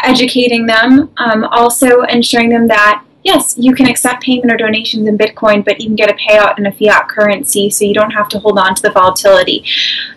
educating 0.03 0.65
them, 0.65 1.11
um, 1.17 1.43
also 1.45 2.01
ensuring 2.01 2.49
them 2.49 2.67
that 2.67 3.03
yes, 3.23 3.55
you 3.57 3.73
can 3.75 3.87
accept 3.87 4.23
payment 4.23 4.51
or 4.51 4.57
donations 4.57 5.07
in 5.07 5.17
Bitcoin, 5.17 5.63
but 5.63 5.79
you 5.79 5.87
can 5.87 5.95
get 5.95 6.09
a 6.09 6.13
payout 6.13 6.57
in 6.57 6.65
a 6.65 6.71
fiat 6.71 7.07
currency, 7.09 7.69
so 7.69 7.85
you 7.85 7.93
don't 7.93 8.11
have 8.11 8.29
to 8.29 8.39
hold 8.39 8.57
on 8.57 8.75
to 8.75 8.81
the 8.81 8.91
volatility. 8.91 9.63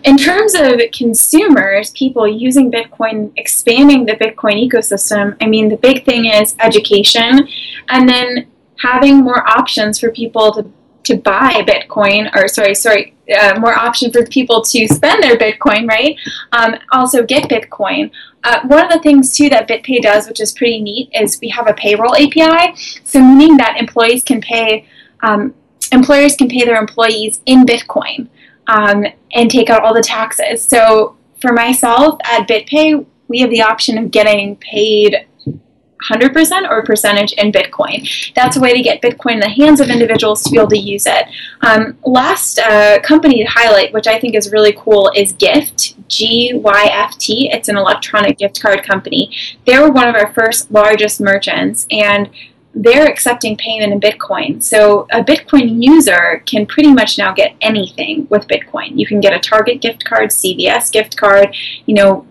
In 0.03 0.17
terms 0.17 0.55
of 0.55 0.79
consumers, 0.91 1.91
people 1.91 2.27
using 2.27 2.71
Bitcoin, 2.71 3.31
expanding 3.35 4.05
the 4.05 4.13
Bitcoin 4.13 4.55
ecosystem, 4.67 5.35
I 5.41 5.47
mean, 5.47 5.69
the 5.69 5.77
big 5.77 6.05
thing 6.05 6.25
is 6.25 6.55
education, 6.59 7.47
and 7.89 8.07
then 8.07 8.47
having 8.79 9.21
more 9.23 9.47
options 9.47 9.99
for 9.99 10.11
people 10.11 10.53
to 10.53 10.71
to 11.03 11.17
buy 11.17 11.63
Bitcoin, 11.67 12.33
or 12.35 12.47
sorry, 12.47 12.73
sorry, 12.73 13.13
uh, 13.37 13.59
more 13.59 13.77
option 13.77 14.11
for 14.11 14.25
people 14.25 14.61
to 14.61 14.87
spend 14.87 15.21
their 15.21 15.37
Bitcoin, 15.37 15.87
right? 15.87 16.17
Um, 16.51 16.75
also 16.91 17.23
get 17.23 17.49
Bitcoin. 17.49 18.11
Uh, 18.43 18.61
one 18.67 18.85
of 18.85 18.91
the 18.91 18.99
things 18.99 19.35
too 19.35 19.49
that 19.49 19.67
BitPay 19.67 20.01
does, 20.01 20.27
which 20.27 20.41
is 20.41 20.51
pretty 20.51 20.81
neat, 20.81 21.09
is 21.13 21.39
we 21.41 21.49
have 21.49 21.67
a 21.67 21.73
payroll 21.73 22.15
API. 22.15 22.75
So 23.03 23.21
meaning 23.21 23.57
that 23.57 23.77
employees 23.79 24.23
can 24.23 24.41
pay, 24.41 24.85
um, 25.21 25.53
employers 25.91 26.35
can 26.35 26.49
pay 26.49 26.65
their 26.65 26.79
employees 26.79 27.41
in 27.45 27.65
Bitcoin 27.65 28.27
um, 28.67 29.05
and 29.33 29.49
take 29.49 29.69
out 29.69 29.83
all 29.83 29.93
the 29.93 30.01
taxes. 30.01 30.63
So 30.63 31.17
for 31.41 31.53
myself 31.53 32.19
at 32.23 32.47
BitPay, 32.47 33.05
we 33.27 33.39
have 33.39 33.49
the 33.49 33.61
option 33.61 33.97
of 33.97 34.11
getting 34.11 34.57
paid 34.57 35.25
100% 36.09 36.69
or 36.69 36.83
percentage 36.83 37.33
in 37.33 37.51
Bitcoin. 37.51 38.33
That's 38.35 38.57
a 38.57 38.59
way 38.59 38.73
to 38.73 38.81
get 38.81 39.01
Bitcoin 39.01 39.33
in 39.33 39.39
the 39.39 39.49
hands 39.49 39.79
of 39.79 39.89
individuals 39.89 40.43
to 40.43 40.51
be 40.51 40.57
able 40.57 40.69
to 40.69 40.77
use 40.77 41.05
it. 41.05 41.25
Um, 41.61 41.97
last 42.05 42.59
uh, 42.59 42.99
company 43.01 43.43
to 43.43 43.49
highlight, 43.49 43.93
which 43.93 44.07
I 44.07 44.19
think 44.19 44.35
is 44.35 44.51
really 44.51 44.73
cool, 44.73 45.11
is 45.15 45.33
Gyft, 45.33 45.95
G 46.07 46.51
Y 46.53 46.89
F 46.91 47.17
T. 47.17 47.49
It's 47.51 47.69
an 47.69 47.77
electronic 47.77 48.37
gift 48.37 48.61
card 48.61 48.83
company. 48.83 49.35
They 49.65 49.79
were 49.79 49.91
one 49.91 50.07
of 50.07 50.15
our 50.15 50.33
first 50.33 50.71
largest 50.71 51.21
merchants, 51.21 51.87
and 51.91 52.29
they're 52.75 53.07
accepting 53.07 53.55
payment 53.55 53.93
in 53.93 53.99
Bitcoin. 53.99 54.61
So 54.61 55.07
a 55.11 55.23
Bitcoin 55.23 55.83
user 55.83 56.41
can 56.45 56.65
pretty 56.65 56.91
much 56.91 57.17
now 57.17 57.33
get 57.33 57.55
anything 57.61 58.27
with 58.29 58.47
Bitcoin. 58.47 58.97
You 58.97 59.05
can 59.05 59.19
get 59.19 59.33
a 59.33 59.39
Target 59.39 59.81
gift 59.81 60.03
card, 60.05 60.29
CVS 60.29 60.91
gift 60.91 61.15
card, 61.15 61.55
you 61.85 61.93
know, 61.93 62.25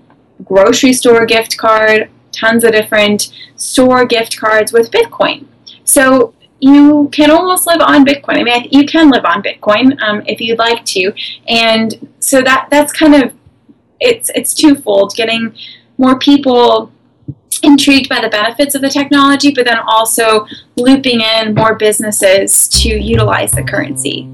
grocery 0.45 0.93
store 0.93 1.25
gift 1.27 1.57
card, 1.57 2.11
tons 2.33 2.65
of 2.65 2.73
different 2.73 3.33
store 3.57 4.05
gift 4.05 4.37
cards 4.37 4.73
with 4.73 4.91
Bitcoin. 4.91 5.47
So 5.85 6.35
you 6.61 7.09
can 7.13 7.31
almost 7.31 7.67
live 7.67 7.81
on 7.81 8.05
Bitcoin. 8.05 8.39
I 8.39 8.43
mean, 8.45 8.69
you 8.71 8.87
can 8.87 9.11
live 9.11 9.25
on 9.25 9.43
Bitcoin 9.43 10.01
um, 10.03 10.23
if 10.27 10.41
you'd 10.41 10.59
like 10.59 10.85
to, 10.87 11.13
and 11.49 12.09
so 12.21 12.41
that 12.43 12.69
that's 12.71 12.93
kind 12.93 13.15
of 13.15 13.33
it's 14.01 14.31
it's 14.35 14.55
twofold: 14.55 15.15
getting 15.17 15.55
more 15.99 16.19
people 16.19 16.93
intrigued 17.63 18.09
by 18.09 18.21
the 18.21 18.29
benefits 18.29 18.75
of 18.75 18.83
the 18.83 18.89
technology, 18.89 19.53
but 19.53 19.65
then 19.65 19.79
also 19.87 20.47
looping 20.77 21.21
in 21.21 21.55
more 21.55 21.75
businesses 21.75 22.69
to 22.69 22.89
utilize 22.89 23.51
the 23.53 23.63
currency. 23.63 24.29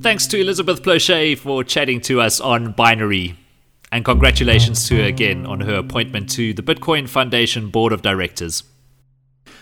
Thanks 0.00 0.26
to 0.28 0.40
Elizabeth 0.40 0.82
Ploshay 0.82 1.36
for 1.36 1.64
chatting 1.64 2.00
to 2.02 2.20
us 2.20 2.40
on 2.40 2.72
Binary. 2.72 3.36
And 3.94 4.04
congratulations 4.04 4.88
to 4.88 4.96
her 4.96 5.04
again 5.04 5.46
on 5.46 5.60
her 5.60 5.76
appointment 5.76 6.28
to 6.30 6.52
the 6.52 6.64
Bitcoin 6.64 7.08
Foundation 7.08 7.70
Board 7.70 7.92
of 7.92 8.02
Directors. 8.02 8.64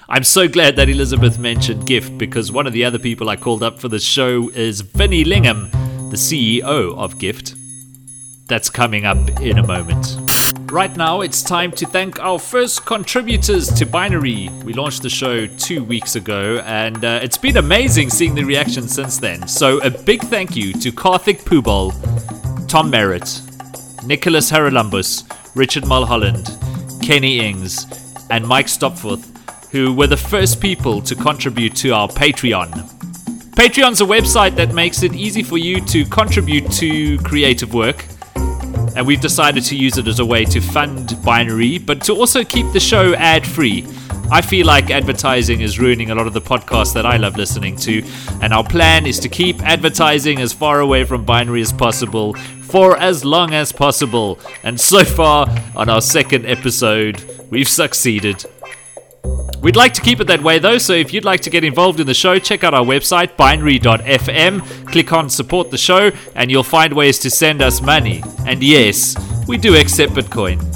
I'm 0.08 0.24
so 0.24 0.48
glad 0.48 0.74
that 0.76 0.88
Elizabeth 0.88 1.38
mentioned 1.38 1.82
Gyft 1.82 2.16
because 2.16 2.50
one 2.50 2.66
of 2.66 2.72
the 2.72 2.82
other 2.82 2.98
people 2.98 3.28
I 3.28 3.36
called 3.36 3.62
up 3.62 3.78
for 3.78 3.88
the 3.88 3.98
show 3.98 4.48
is 4.54 4.80
Vinny 4.80 5.22
Lingham, 5.22 5.70
the 6.10 6.16
CEO 6.16 6.96
of 6.96 7.16
Gyft. 7.16 7.54
That's 8.48 8.70
coming 8.70 9.04
up 9.04 9.18
in 9.42 9.58
a 9.58 9.66
moment. 9.66 10.16
Right 10.72 10.96
now, 10.96 11.20
it's 11.20 11.42
time 11.42 11.70
to 11.72 11.84
thank 11.84 12.18
our 12.18 12.38
first 12.38 12.86
contributors 12.86 13.68
to 13.74 13.84
Binary. 13.84 14.48
We 14.64 14.72
launched 14.72 15.02
the 15.02 15.10
show 15.10 15.46
two 15.46 15.84
weeks 15.84 16.16
ago, 16.16 16.62
and 16.64 17.04
uh, 17.04 17.20
it's 17.22 17.36
been 17.36 17.58
amazing 17.58 18.08
seeing 18.08 18.34
the 18.34 18.44
reaction 18.44 18.88
since 18.88 19.18
then. 19.18 19.46
So, 19.46 19.78
a 19.80 19.90
big 19.90 20.22
thank 20.22 20.56
you 20.56 20.72
to 20.72 20.90
Karthik 20.90 21.44
Pubal, 21.44 21.92
Tom 22.66 22.90
Merritt, 22.90 23.51
Nicholas 24.04 24.50
Haralambous, 24.50 25.24
Richard 25.54 25.86
Mulholland, 25.86 26.50
Kenny 27.02 27.40
Ings, 27.40 27.86
and 28.30 28.46
Mike 28.46 28.68
Stopforth, 28.68 29.28
who 29.70 29.92
were 29.92 30.06
the 30.06 30.16
first 30.16 30.60
people 30.60 31.00
to 31.02 31.14
contribute 31.14 31.74
to 31.76 31.90
our 31.90 32.08
Patreon. 32.08 32.70
Patreon's 33.52 34.00
a 34.00 34.04
website 34.04 34.56
that 34.56 34.74
makes 34.74 35.02
it 35.02 35.14
easy 35.14 35.42
for 35.42 35.58
you 35.58 35.80
to 35.86 36.04
contribute 36.06 36.70
to 36.72 37.18
creative 37.18 37.74
work 37.74 38.04
and 38.96 39.06
we've 39.06 39.20
decided 39.20 39.64
to 39.64 39.76
use 39.76 39.96
it 39.96 40.06
as 40.06 40.18
a 40.18 40.24
way 40.24 40.44
to 40.44 40.60
fund 40.60 41.16
Binary, 41.24 41.78
but 41.78 42.02
to 42.02 42.14
also 42.14 42.44
keep 42.44 42.70
the 42.72 42.80
show 42.80 43.14
ad 43.14 43.46
free. 43.46 43.86
I 44.32 44.40
feel 44.40 44.66
like 44.66 44.90
advertising 44.90 45.60
is 45.60 45.78
ruining 45.78 46.10
a 46.10 46.14
lot 46.14 46.26
of 46.26 46.32
the 46.32 46.40
podcasts 46.40 46.94
that 46.94 47.04
I 47.04 47.18
love 47.18 47.36
listening 47.36 47.76
to, 47.76 48.02
and 48.40 48.54
our 48.54 48.64
plan 48.64 49.04
is 49.04 49.18
to 49.20 49.28
keep 49.28 49.60
advertising 49.60 50.40
as 50.40 50.54
far 50.54 50.80
away 50.80 51.04
from 51.04 51.26
Binary 51.26 51.60
as 51.60 51.70
possible 51.70 52.32
for 52.62 52.96
as 52.96 53.26
long 53.26 53.52
as 53.52 53.72
possible. 53.72 54.38
And 54.62 54.80
so 54.80 55.04
far, 55.04 55.46
on 55.76 55.90
our 55.90 56.00
second 56.00 56.46
episode, 56.46 57.22
we've 57.50 57.68
succeeded. 57.68 58.46
We'd 59.60 59.76
like 59.76 59.92
to 59.94 60.00
keep 60.00 60.18
it 60.18 60.28
that 60.28 60.42
way 60.42 60.58
though, 60.58 60.78
so 60.78 60.94
if 60.94 61.12
you'd 61.12 61.26
like 61.26 61.42
to 61.42 61.50
get 61.50 61.62
involved 61.62 62.00
in 62.00 62.06
the 62.06 62.14
show, 62.14 62.38
check 62.38 62.64
out 62.64 62.72
our 62.72 62.86
website, 62.86 63.36
binary.fm, 63.36 64.90
click 64.90 65.12
on 65.12 65.28
support 65.28 65.70
the 65.70 65.76
show, 65.76 66.10
and 66.34 66.50
you'll 66.50 66.62
find 66.62 66.94
ways 66.94 67.18
to 67.18 67.28
send 67.28 67.60
us 67.60 67.82
money. 67.82 68.22
And 68.46 68.62
yes, 68.62 69.14
we 69.46 69.58
do 69.58 69.76
accept 69.76 70.14
Bitcoin. 70.14 70.71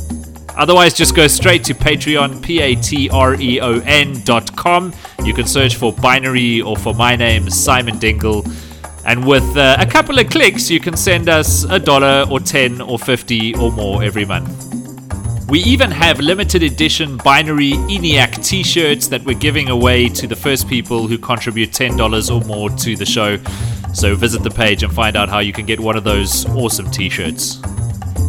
Otherwise, 0.57 0.95
just 0.95 1.14
go 1.14 1.27
straight 1.27 1.62
to 1.64 1.75
Patreon, 1.75 2.42
P 2.42 2.61
A 2.61 2.75
T 2.75 3.11
R 3.11 3.35
E 3.35 3.61
O 3.61 3.81
N 3.81 4.21
dot 4.25 4.57
com. 4.57 4.92
You 5.25 5.35
can 5.35 5.47
search 5.47 5.77
for 5.77 5.92
Binary 5.92 6.62
or 6.62 6.77
for 6.77 6.95
my 6.95 7.14
name, 7.14 7.51
Simon 7.51 7.99
Dingle. 7.99 8.45
And 9.05 9.25
with 9.27 9.57
uh, 9.57 9.77
a 9.79 9.87
couple 9.87 10.19
of 10.19 10.31
clicks, 10.31 10.69
you 10.71 10.81
can 10.81 10.97
send 10.97 11.29
us 11.29 11.64
a 11.64 11.79
dollar 11.79 12.27
or 12.29 12.40
10 12.40 12.81
or 12.81 12.99
50 12.99 13.55
or 13.55 13.71
more 13.71 14.03
every 14.03 14.25
month. 14.25 14.66
We 15.49 15.61
even 15.61 15.92
have 15.92 16.19
limited 16.19 16.64
edition 16.64 17.19
binary 17.19 17.73
ENIAC 17.73 18.45
t 18.45 18.64
shirts 18.64 19.07
that 19.09 19.25
we're 19.25 19.38
giving 19.38 19.69
away 19.69 20.09
to 20.09 20.27
the 20.27 20.35
first 20.35 20.69
people 20.69 21.07
who 21.07 21.19
contribute 21.19 21.71
$10 21.71 22.35
or 22.35 22.45
more 22.47 22.69
to 22.69 22.97
the 22.97 23.07
show. 23.07 23.37
So 23.95 24.16
visit 24.16 24.42
the 24.42 24.51
page 24.51 24.83
and 24.83 24.92
find 24.92 25.16
out 25.16 25.29
how 25.29 25.38
you 25.38 25.53
can 25.53 25.66
get 25.66 25.79
one 25.79 25.97
of 25.97 26.03
those 26.03 26.45
awesome 26.47 26.90
t 26.90 27.09
shirts. 27.09 27.61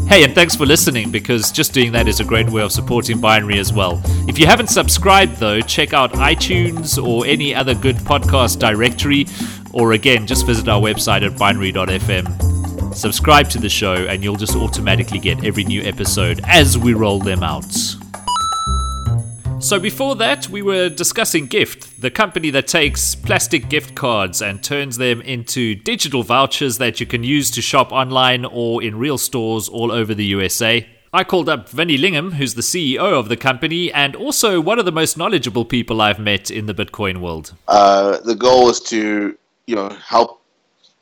Hey, 0.08 0.24
and 0.24 0.34
thanks 0.34 0.56
for 0.56 0.66
listening 0.66 1.12
because 1.12 1.52
just 1.52 1.74
doing 1.74 1.92
that 1.92 2.08
is 2.08 2.22
a 2.22 2.24
great 2.24 2.50
way 2.50 2.62
of 2.62 2.72
supporting 2.72 3.20
Binary 3.20 3.60
as 3.60 3.74
well. 3.74 4.02
If 4.28 4.40
you 4.40 4.46
haven't 4.46 4.68
subscribed, 4.68 5.36
though, 5.36 5.60
check 5.60 5.94
out 5.94 6.14
iTunes 6.14 6.98
or 6.98 7.26
any 7.26 7.54
other 7.54 7.76
good 7.76 7.98
podcast 7.98 8.58
directory, 8.58 9.28
or 9.74 9.92
again, 9.92 10.26
just 10.26 10.46
visit 10.46 10.70
our 10.70 10.80
website 10.80 11.30
at 11.30 11.38
binary.fm. 11.38 12.96
Subscribe 12.96 13.50
to 13.50 13.60
the 13.60 13.68
show, 13.68 13.94
and 13.94 14.24
you'll 14.24 14.38
just 14.38 14.56
automatically 14.56 15.20
get 15.20 15.44
every 15.44 15.66
new 15.66 15.82
episode 15.84 16.40
as 16.46 16.78
we 16.78 16.94
roll 16.94 17.20
them 17.20 17.44
out. 17.44 17.66
So, 19.68 19.82
before 19.82 20.16
that, 20.16 20.48
we 20.48 20.62
were 20.62 20.88
discussing 20.88 21.50
Gyft, 21.50 22.00
the 22.00 22.10
company 22.10 22.52
that 22.52 22.68
takes 22.68 23.16
plastic 23.16 23.68
gift 23.68 23.96
cards 23.96 24.42
and 24.42 24.64
turns 24.64 24.96
them 24.96 25.20
into 25.20 25.76
digital 25.76 26.24
vouchers 26.24 26.78
that 26.78 27.02
you 27.02 27.06
can 27.06 27.22
use 27.22 27.52
to 27.52 27.62
shop 27.62 27.92
online 27.92 28.46
or 28.46 28.82
in 28.82 28.98
real 28.98 29.18
stores 29.18 29.68
all 29.68 29.92
over 29.92 30.14
the 30.14 30.24
USA. 30.24 30.88
I 31.12 31.26
called 31.26 31.50
up 31.50 31.68
Vinny 31.68 31.98
Lingham, 31.98 32.36
who's 32.36 32.54
the 32.54 32.62
CEO 32.62 33.12
of 33.12 33.28
the 33.28 33.36
company 33.36 33.92
and 33.92 34.16
also 34.16 34.62
one 34.62 34.80
of 34.80 34.86
the 34.86 34.92
most 34.94 35.18
knowledgeable 35.18 35.66
people 35.66 36.00
I've 36.00 36.18
met 36.18 36.50
in 36.50 36.68
the 36.68 36.74
Bitcoin 36.74 37.18
world. 37.18 37.54
Uh, 37.68 38.22
the 38.22 38.36
goal 38.36 38.70
is 38.70 38.80
to, 38.84 39.38
you 39.66 39.76
know, 39.76 39.90
help 39.90 40.42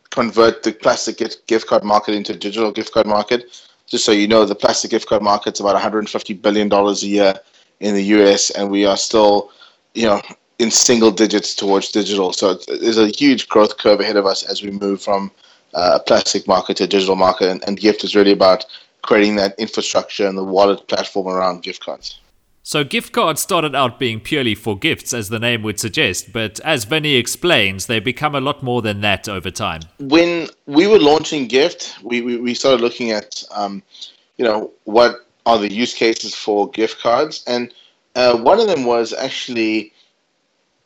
convert 0.09 0.63
the 0.63 0.71
plastic 0.71 1.19
gift 1.45 1.67
card 1.67 1.83
market 1.83 2.15
into 2.15 2.33
a 2.33 2.35
digital 2.35 2.71
gift 2.71 2.93
card 2.93 3.05
market. 3.05 3.63
Just 3.85 4.05
so 4.05 4.11
you 4.11 4.27
know, 4.27 4.43
the 4.43 4.55
plastic 4.55 4.89
gift 4.89 5.07
card 5.07 5.21
market's 5.21 5.59
about 5.59 5.73
150 5.73 6.33
billion 6.33 6.67
dollars 6.67 7.03
a 7.03 7.07
year 7.07 7.39
in 7.79 7.95
the 7.95 8.03
US, 8.03 8.49
and 8.51 8.69
we 8.69 8.85
are 8.85 8.97
still, 8.97 9.51
you 9.93 10.05
know, 10.05 10.21
in 10.59 10.71
single 10.71 11.11
digits 11.11 11.53
towards 11.53 11.91
digital. 11.91 12.31
So 12.33 12.55
there's 12.67 12.97
a 12.97 13.07
huge 13.07 13.49
growth 13.49 13.77
curve 13.77 13.99
ahead 13.99 14.15
of 14.15 14.25
us 14.25 14.43
as 14.43 14.63
we 14.63 14.71
move 14.71 15.01
from 15.01 15.31
uh, 15.73 15.99
a 15.99 16.03
plastic 16.03 16.47
market 16.47 16.77
to 16.77 16.85
a 16.85 16.87
digital 16.87 17.15
market, 17.15 17.49
and, 17.49 17.63
and 17.67 17.77
Gyft 17.77 18.03
is 18.03 18.15
really 18.15 18.31
about 18.31 18.65
creating 19.01 19.35
that 19.35 19.53
infrastructure 19.59 20.27
and 20.27 20.37
the 20.37 20.43
wallet 20.43 20.87
platform 20.87 21.27
around 21.27 21.61
gift 21.63 21.83
cards. 21.83 22.19
So, 22.63 22.83
gift 22.83 23.13
cards 23.13 23.41
started 23.41 23.75
out 23.75 23.99
being 23.99 24.19
purely 24.19 24.55
for 24.55 24.75
gifts, 24.75 25.13
as 25.13 25.29
the 25.29 25.37
name 25.37 25.61
would 25.61 25.79
suggest, 25.79 26.33
but 26.33 26.59
as 26.61 26.85
Vinnie 26.85 27.13
explains, 27.13 27.85
they 27.85 27.99
become 27.99 28.33
a 28.33 28.41
lot 28.41 28.63
more 28.63 28.81
than 28.81 29.01
that 29.01 29.29
over 29.29 29.51
time. 29.51 29.81
When 29.99 30.47
we 30.65 30.87
were 30.87 30.97
launching 30.97 31.47
Gyft, 31.47 32.01
we, 32.01 32.21
we, 32.21 32.37
we 32.37 32.55
started 32.55 32.81
looking 32.81 33.11
at, 33.11 33.43
um, 33.51 33.83
you 34.37 34.45
know, 34.45 34.71
what 34.85 35.24
are 35.45 35.57
the 35.57 35.71
use 35.71 35.93
cases 35.93 36.33
for 36.33 36.69
gift 36.69 36.99
cards, 36.99 37.43
and 37.47 37.73
uh, 38.15 38.37
one 38.37 38.59
of 38.59 38.67
them 38.67 38.85
was 38.85 39.13
actually 39.13 39.93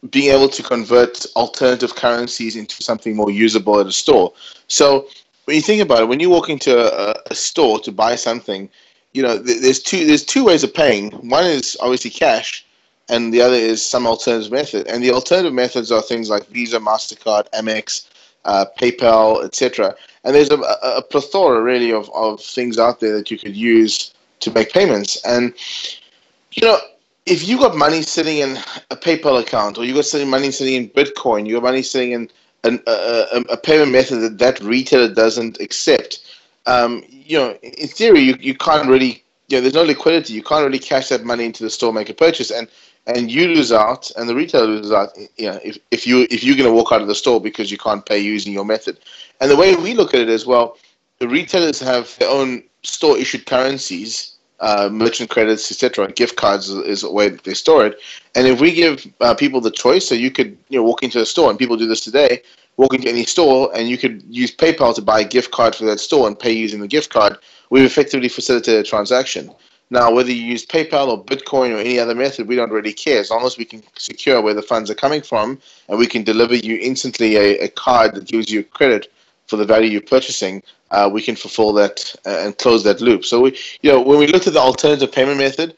being 0.09 0.31
able 0.33 0.49
to 0.49 0.63
convert 0.63 1.25
alternative 1.35 1.95
currencies 1.95 2.55
into 2.55 2.81
something 2.81 3.15
more 3.15 3.29
usable 3.29 3.79
at 3.79 3.87
a 3.87 3.91
store. 3.91 4.33
So, 4.67 5.07
when 5.45 5.55
you 5.55 5.61
think 5.61 5.81
about 5.81 6.01
it, 6.01 6.07
when 6.07 6.19
you 6.19 6.29
walk 6.29 6.49
into 6.49 6.77
a, 6.77 7.15
a 7.29 7.35
store 7.35 7.79
to 7.79 7.91
buy 7.91 8.15
something, 8.15 8.69
you 9.13 9.23
know, 9.23 9.37
there's 9.37 9.81
two 9.81 10.05
there's 10.05 10.23
two 10.23 10.45
ways 10.45 10.63
of 10.63 10.73
paying. 10.73 11.11
One 11.29 11.45
is 11.45 11.75
obviously 11.81 12.11
cash, 12.11 12.65
and 13.09 13.33
the 13.33 13.41
other 13.41 13.55
is 13.55 13.85
some 13.85 14.05
alternative 14.05 14.51
method. 14.51 14.87
And 14.87 15.03
the 15.03 15.11
alternative 15.11 15.53
methods 15.53 15.91
are 15.91 16.01
things 16.01 16.29
like 16.29 16.47
Visa, 16.47 16.79
Mastercard, 16.79 17.49
Amex, 17.51 18.07
uh, 18.45 18.65
PayPal, 18.79 19.43
etc. 19.43 19.95
And 20.23 20.35
there's 20.35 20.51
a, 20.51 20.59
a, 20.59 21.01
plethora 21.01 21.61
really 21.61 21.91
of, 21.91 22.09
of 22.13 22.41
things 22.41 22.77
out 22.77 22.99
there 22.99 23.17
that 23.17 23.31
you 23.31 23.37
could 23.37 23.55
use 23.55 24.13
to 24.39 24.51
make 24.51 24.71
payments. 24.71 25.23
And 25.25 25.53
you 26.53 26.67
know, 26.67 26.77
if 27.25 27.47
you 27.47 27.57
got 27.57 27.75
money 27.75 28.01
sitting 28.01 28.39
in 28.39 28.57
a 28.91 28.95
PayPal 28.95 29.39
account, 29.41 29.77
or 29.77 29.85
you 29.85 29.93
got 29.93 30.05
sitting 30.05 30.29
money 30.29 30.51
sitting 30.51 30.75
in 30.75 30.89
Bitcoin, 30.89 31.47
you 31.47 31.55
got 31.55 31.63
money 31.63 31.81
sitting 31.81 32.11
in 32.11 32.29
an, 32.63 32.81
a, 32.87 33.43
a 33.49 33.57
payment 33.57 33.91
method 33.91 34.19
that 34.19 34.37
that 34.39 34.59
retailer 34.61 35.13
doesn't 35.13 35.59
accept 35.61 36.19
um, 36.69 37.03
you 37.09 37.37
know, 37.37 37.57
in 37.63 37.87
theory, 37.87 38.21
you, 38.21 38.35
you 38.39 38.53
can't 38.53 38.87
really, 38.87 39.23
you 39.47 39.57
know, 39.57 39.61
there's 39.61 39.73
no 39.73 39.83
liquidity. 39.83 40.33
You 40.33 40.43
can't 40.43 40.63
really 40.63 40.79
cash 40.79 41.09
that 41.09 41.23
money 41.23 41.45
into 41.45 41.63
the 41.63 41.69
store, 41.69 41.91
make 41.91 42.09
a 42.09 42.13
purchase, 42.13 42.51
and 42.51 42.67
and 43.07 43.31
you 43.31 43.47
lose 43.47 43.71
out, 43.71 44.11
and 44.17 44.29
the 44.29 44.35
retailer 44.35 44.67
loses 44.67 44.91
out. 44.91 45.09
You 45.37 45.51
know, 45.51 45.59
if, 45.63 45.79
if 45.89 46.05
you 46.05 46.27
if 46.29 46.43
you're 46.43 46.55
going 46.55 46.69
to 46.69 46.73
walk 46.73 46.91
out 46.91 47.01
of 47.01 47.07
the 47.07 47.15
store 47.15 47.41
because 47.41 47.71
you 47.71 47.77
can't 47.77 48.05
pay 48.05 48.19
using 48.19 48.53
your 48.53 48.65
method, 48.65 48.99
and 49.41 49.49
the 49.49 49.55
way 49.55 49.75
we 49.75 49.95
look 49.95 50.13
at 50.13 50.21
it 50.21 50.29
as 50.29 50.45
well, 50.45 50.77
the 51.17 51.27
retailers 51.27 51.79
have 51.79 52.15
their 52.19 52.29
own 52.29 52.61
store 52.83 53.17
issued 53.17 53.45
currencies, 53.45 54.35
uh, 54.59 54.89
merchant 54.91 55.29
credits, 55.29 55.71
etc. 55.71 56.11
Gift 56.11 56.35
cards 56.35 56.69
is, 56.69 57.01
the 57.01 57.11
way 57.11 57.29
that 57.29 57.43
they 57.43 57.53
store 57.53 57.85
it, 57.85 57.99
and 58.35 58.47
if 58.47 58.59
we 58.59 58.73
give 58.73 59.05
uh, 59.21 59.33
people 59.33 59.61
the 59.61 59.71
choice, 59.71 60.07
so 60.07 60.15
you 60.15 60.31
could 60.31 60.57
you 60.69 60.77
know 60.77 60.83
walk 60.83 61.03
into 61.03 61.21
a 61.21 61.25
store, 61.25 61.49
and 61.49 61.59
people 61.59 61.77
do 61.77 61.87
this 61.87 62.01
today 62.01 62.41
walk 62.79 62.93
into 62.93 63.09
any 63.09 63.25
store 63.25 63.69
and 63.75 63.89
you 63.89 63.97
could 63.97 64.23
use 64.29 64.55
PayPal 64.55 64.95
to 64.95 65.01
buy 65.01 65.19
a 65.19 65.27
gift 65.27 65.51
card 65.51 65.75
for 65.75 65.83
that 65.83 65.99
store 65.99 66.27
and 66.27 66.39
pay 66.39 66.53
using 66.53 66.79
the 66.79 66.87
gift 66.87 67.09
card, 67.09 67.37
we've 67.69 67.83
effectively 67.83 68.29
facilitated 68.29 68.79
a 68.79 68.87
transaction. 68.87 69.51
Now, 69.89 70.13
whether 70.13 70.31
you 70.31 70.43
use 70.43 70.65
PayPal 70.65 71.09
or 71.09 71.21
Bitcoin 71.21 71.75
or 71.75 71.79
any 71.79 71.99
other 71.99 72.15
method, 72.15 72.47
we 72.47 72.55
don't 72.55 72.71
really 72.71 72.93
care. 72.93 73.19
As 73.19 73.31
long 73.31 73.45
as 73.45 73.57
we 73.57 73.65
can 73.65 73.83
secure 73.97 74.41
where 74.41 74.53
the 74.53 74.61
funds 74.61 74.89
are 74.89 74.95
coming 74.95 75.21
from 75.21 75.59
and 75.89 75.99
we 75.99 76.07
can 76.07 76.23
deliver 76.23 76.55
you 76.55 76.77
instantly 76.81 77.35
a, 77.35 77.57
a 77.59 77.67
card 77.67 78.15
that 78.15 78.27
gives 78.27 78.49
you 78.49 78.63
credit 78.63 79.11
for 79.49 79.57
the 79.57 79.65
value 79.65 79.89
you're 79.89 80.01
purchasing, 80.01 80.61
uh, 80.91 81.09
we 81.11 81.21
can 81.21 81.35
fulfill 81.35 81.73
that 81.73 82.15
uh, 82.25 82.43
and 82.43 82.57
close 82.57 82.83
that 82.83 83.01
loop. 83.01 83.25
So, 83.25 83.41
we, 83.41 83.57
you 83.81 83.91
know, 83.91 83.99
when 83.99 84.19
we 84.19 84.27
looked 84.27 84.47
at 84.47 84.53
the 84.53 84.59
alternative 84.59 85.11
payment 85.11 85.39
method, 85.39 85.75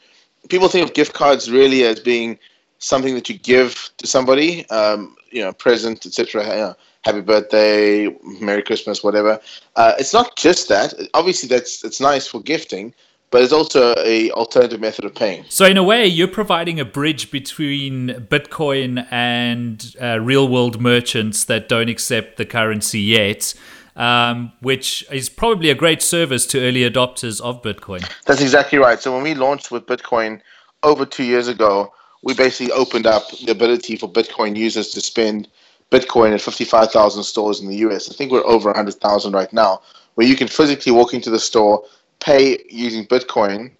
people 0.48 0.68
think 0.68 0.86
of 0.86 0.94
gift 0.94 1.14
cards 1.14 1.50
really 1.50 1.84
as 1.84 1.98
being 1.98 2.38
something 2.78 3.14
that 3.14 3.28
you 3.28 3.38
give 3.38 3.90
to 3.96 4.06
somebody, 4.06 4.68
um, 4.70 5.16
you 5.30 5.42
know, 5.42 5.52
present, 5.52 6.04
etc. 6.04 6.76
Happy 7.04 7.20
birthday, 7.20 8.08
Merry 8.40 8.62
Christmas, 8.62 9.02
whatever. 9.02 9.40
Uh, 9.76 9.94
it's 9.98 10.12
not 10.12 10.36
just 10.36 10.68
that. 10.68 10.94
Obviously, 11.14 11.48
that's 11.48 11.82
it's 11.82 12.00
nice 12.00 12.26
for 12.26 12.40
gifting, 12.40 12.94
but 13.32 13.42
it's 13.42 13.52
also 13.52 13.94
a 13.98 14.30
alternative 14.32 14.78
method 14.78 15.04
of 15.04 15.14
paying. 15.14 15.44
So 15.48 15.64
in 15.64 15.76
a 15.76 15.82
way, 15.82 16.06
you're 16.06 16.28
providing 16.28 16.78
a 16.78 16.84
bridge 16.84 17.32
between 17.32 18.10
Bitcoin 18.30 19.08
and 19.10 19.96
uh, 20.00 20.20
real 20.20 20.46
world 20.46 20.80
merchants 20.80 21.44
that 21.46 21.68
don't 21.68 21.88
accept 21.88 22.36
the 22.36 22.44
currency 22.44 23.00
yet. 23.00 23.54
um, 23.96 24.52
which 24.60 25.04
is 25.10 25.28
probably 25.28 25.70
a 25.70 25.74
great 25.74 26.02
service 26.02 26.46
to 26.46 26.60
early 26.60 26.88
adopters 26.88 27.40
of 27.40 27.62
Bitcoin. 27.62 28.08
That's 28.24 28.40
exactly 28.40 28.78
right. 28.78 29.00
So 29.00 29.12
when 29.12 29.22
we 29.22 29.34
launched 29.34 29.70
with 29.70 29.86
Bitcoin 29.86 30.40
over 30.82 31.04
two 31.04 31.24
years 31.24 31.48
ago, 31.48 31.92
we 32.22 32.34
basically 32.34 32.72
opened 32.72 33.06
up 33.06 33.30
the 33.32 33.50
ability 33.50 33.96
for 33.96 34.08
Bitcoin 34.08 34.56
users 34.56 34.90
to 34.92 35.00
spend 35.00 35.48
Bitcoin 35.90 36.32
at 36.32 36.40
55,000 36.40 37.22
stores 37.22 37.60
in 37.60 37.68
the 37.68 37.76
US. 37.88 38.10
I 38.10 38.14
think 38.14 38.32
we're 38.32 38.46
over 38.46 38.70
100,000 38.70 39.32
right 39.32 39.52
now, 39.52 39.82
where 40.14 40.26
you 40.26 40.36
can 40.36 40.48
physically 40.48 40.92
walk 40.92 41.12
into 41.12 41.28
the 41.28 41.40
store, 41.40 41.84
pay 42.22 42.58
using 42.70 43.06
Bitcoin 43.06 43.70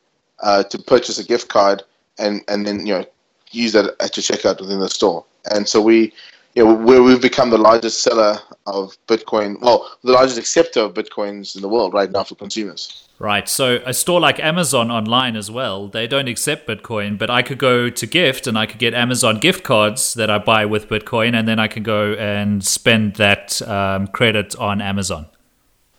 uh, 0.41 0.65
to 0.65 0.79
purchase 0.79 1.19
a 1.19 1.25
gift 1.25 1.49
card, 1.49 1.83
and, 2.19 2.43
and 2.49 2.67
then 2.67 2.87
you 2.87 2.95
know 2.95 3.05
use 3.51 3.73
that 3.73 3.95
at 4.01 4.17
your 4.17 4.25
checkout 4.25 4.61
within 4.61 4.81
the 4.81 4.89
store. 4.89 5.25
And 5.51 5.69
so 5.69 5.81
we 5.81 6.13
you 6.55 6.65
know, 6.65 6.75
where 6.75 7.03
we've 7.03 7.21
become 7.21 7.51
the 7.51 7.59
largest 7.59 8.03
seller 8.03 8.39
of 8.67 8.97
Bitcoin, 9.07 9.59
well, 9.61 9.91
the 10.05 10.13
largest 10.13 10.39
acceptor 10.39 10.81
of 10.81 10.95
Bitcoins 10.95 11.57
in 11.57 11.63
the 11.63 11.69
world 11.69 11.95
right 11.95 12.11
now 12.11 12.25
for 12.25 12.35
consumers. 12.35 13.09
Right. 13.19 13.49
So 13.49 13.81
a 13.87 13.95
store 13.95 14.21
like 14.21 14.39
Amazon 14.41 14.91
online 14.91 15.37
as 15.37 15.51
well, 15.51 15.89
they 15.89 16.07
don't 16.07 16.29
accept 16.29 16.69
Bitcoin, 16.69 17.17
but 17.17 17.31
I 17.31 17.41
could 17.41 17.59
go 17.59 17.89
to 17.89 18.07
Gyft 18.07 18.47
and 18.47 18.59
I 18.59 18.67
could 18.67 18.79
get 18.79 18.95
Amazon 18.95 19.39
gift 19.39 19.63
cards 19.65 20.15
that 20.15 20.29
I 20.29 20.39
buy 20.39 20.67
with 20.67 20.89
Bitcoin, 20.89 21.35
and 21.35 21.47
then 21.49 21.59
I 21.59 21.69
can 21.69 21.83
go 21.83 22.15
and 22.15 22.65
spend 22.65 23.15
that 23.15 23.63
um, 23.63 24.09
credit 24.09 24.57
on 24.57 24.83
Amazon. 24.83 25.27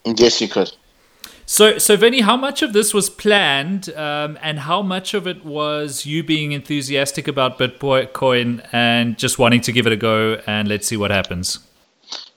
Yes, 0.06 0.41
you 0.41 0.49
could. 0.49 0.71
So, 1.53 1.77
so 1.77 1.95
Vinny, 1.95 2.21
how 2.21 2.35
much 2.35 2.63
of 2.63 2.73
this 2.73 2.95
was 2.95 3.11
planned, 3.11 3.93
um, 3.95 4.39
and 4.41 4.57
how 4.57 4.81
much 4.81 5.13
of 5.13 5.27
it 5.27 5.45
was 5.45 6.03
you 6.03 6.23
being 6.23 6.51
enthusiastic 6.51 7.27
about 7.27 7.59
Bitcoin 7.59 8.67
and 8.71 9.19
just 9.19 9.37
wanting 9.37 9.61
to 9.61 9.71
give 9.71 9.85
it 9.85 9.93
a 9.93 9.95
go 9.95 10.41
and 10.47 10.67
let's 10.67 10.87
see 10.87 10.97
what 10.97 11.11
happens? 11.11 11.59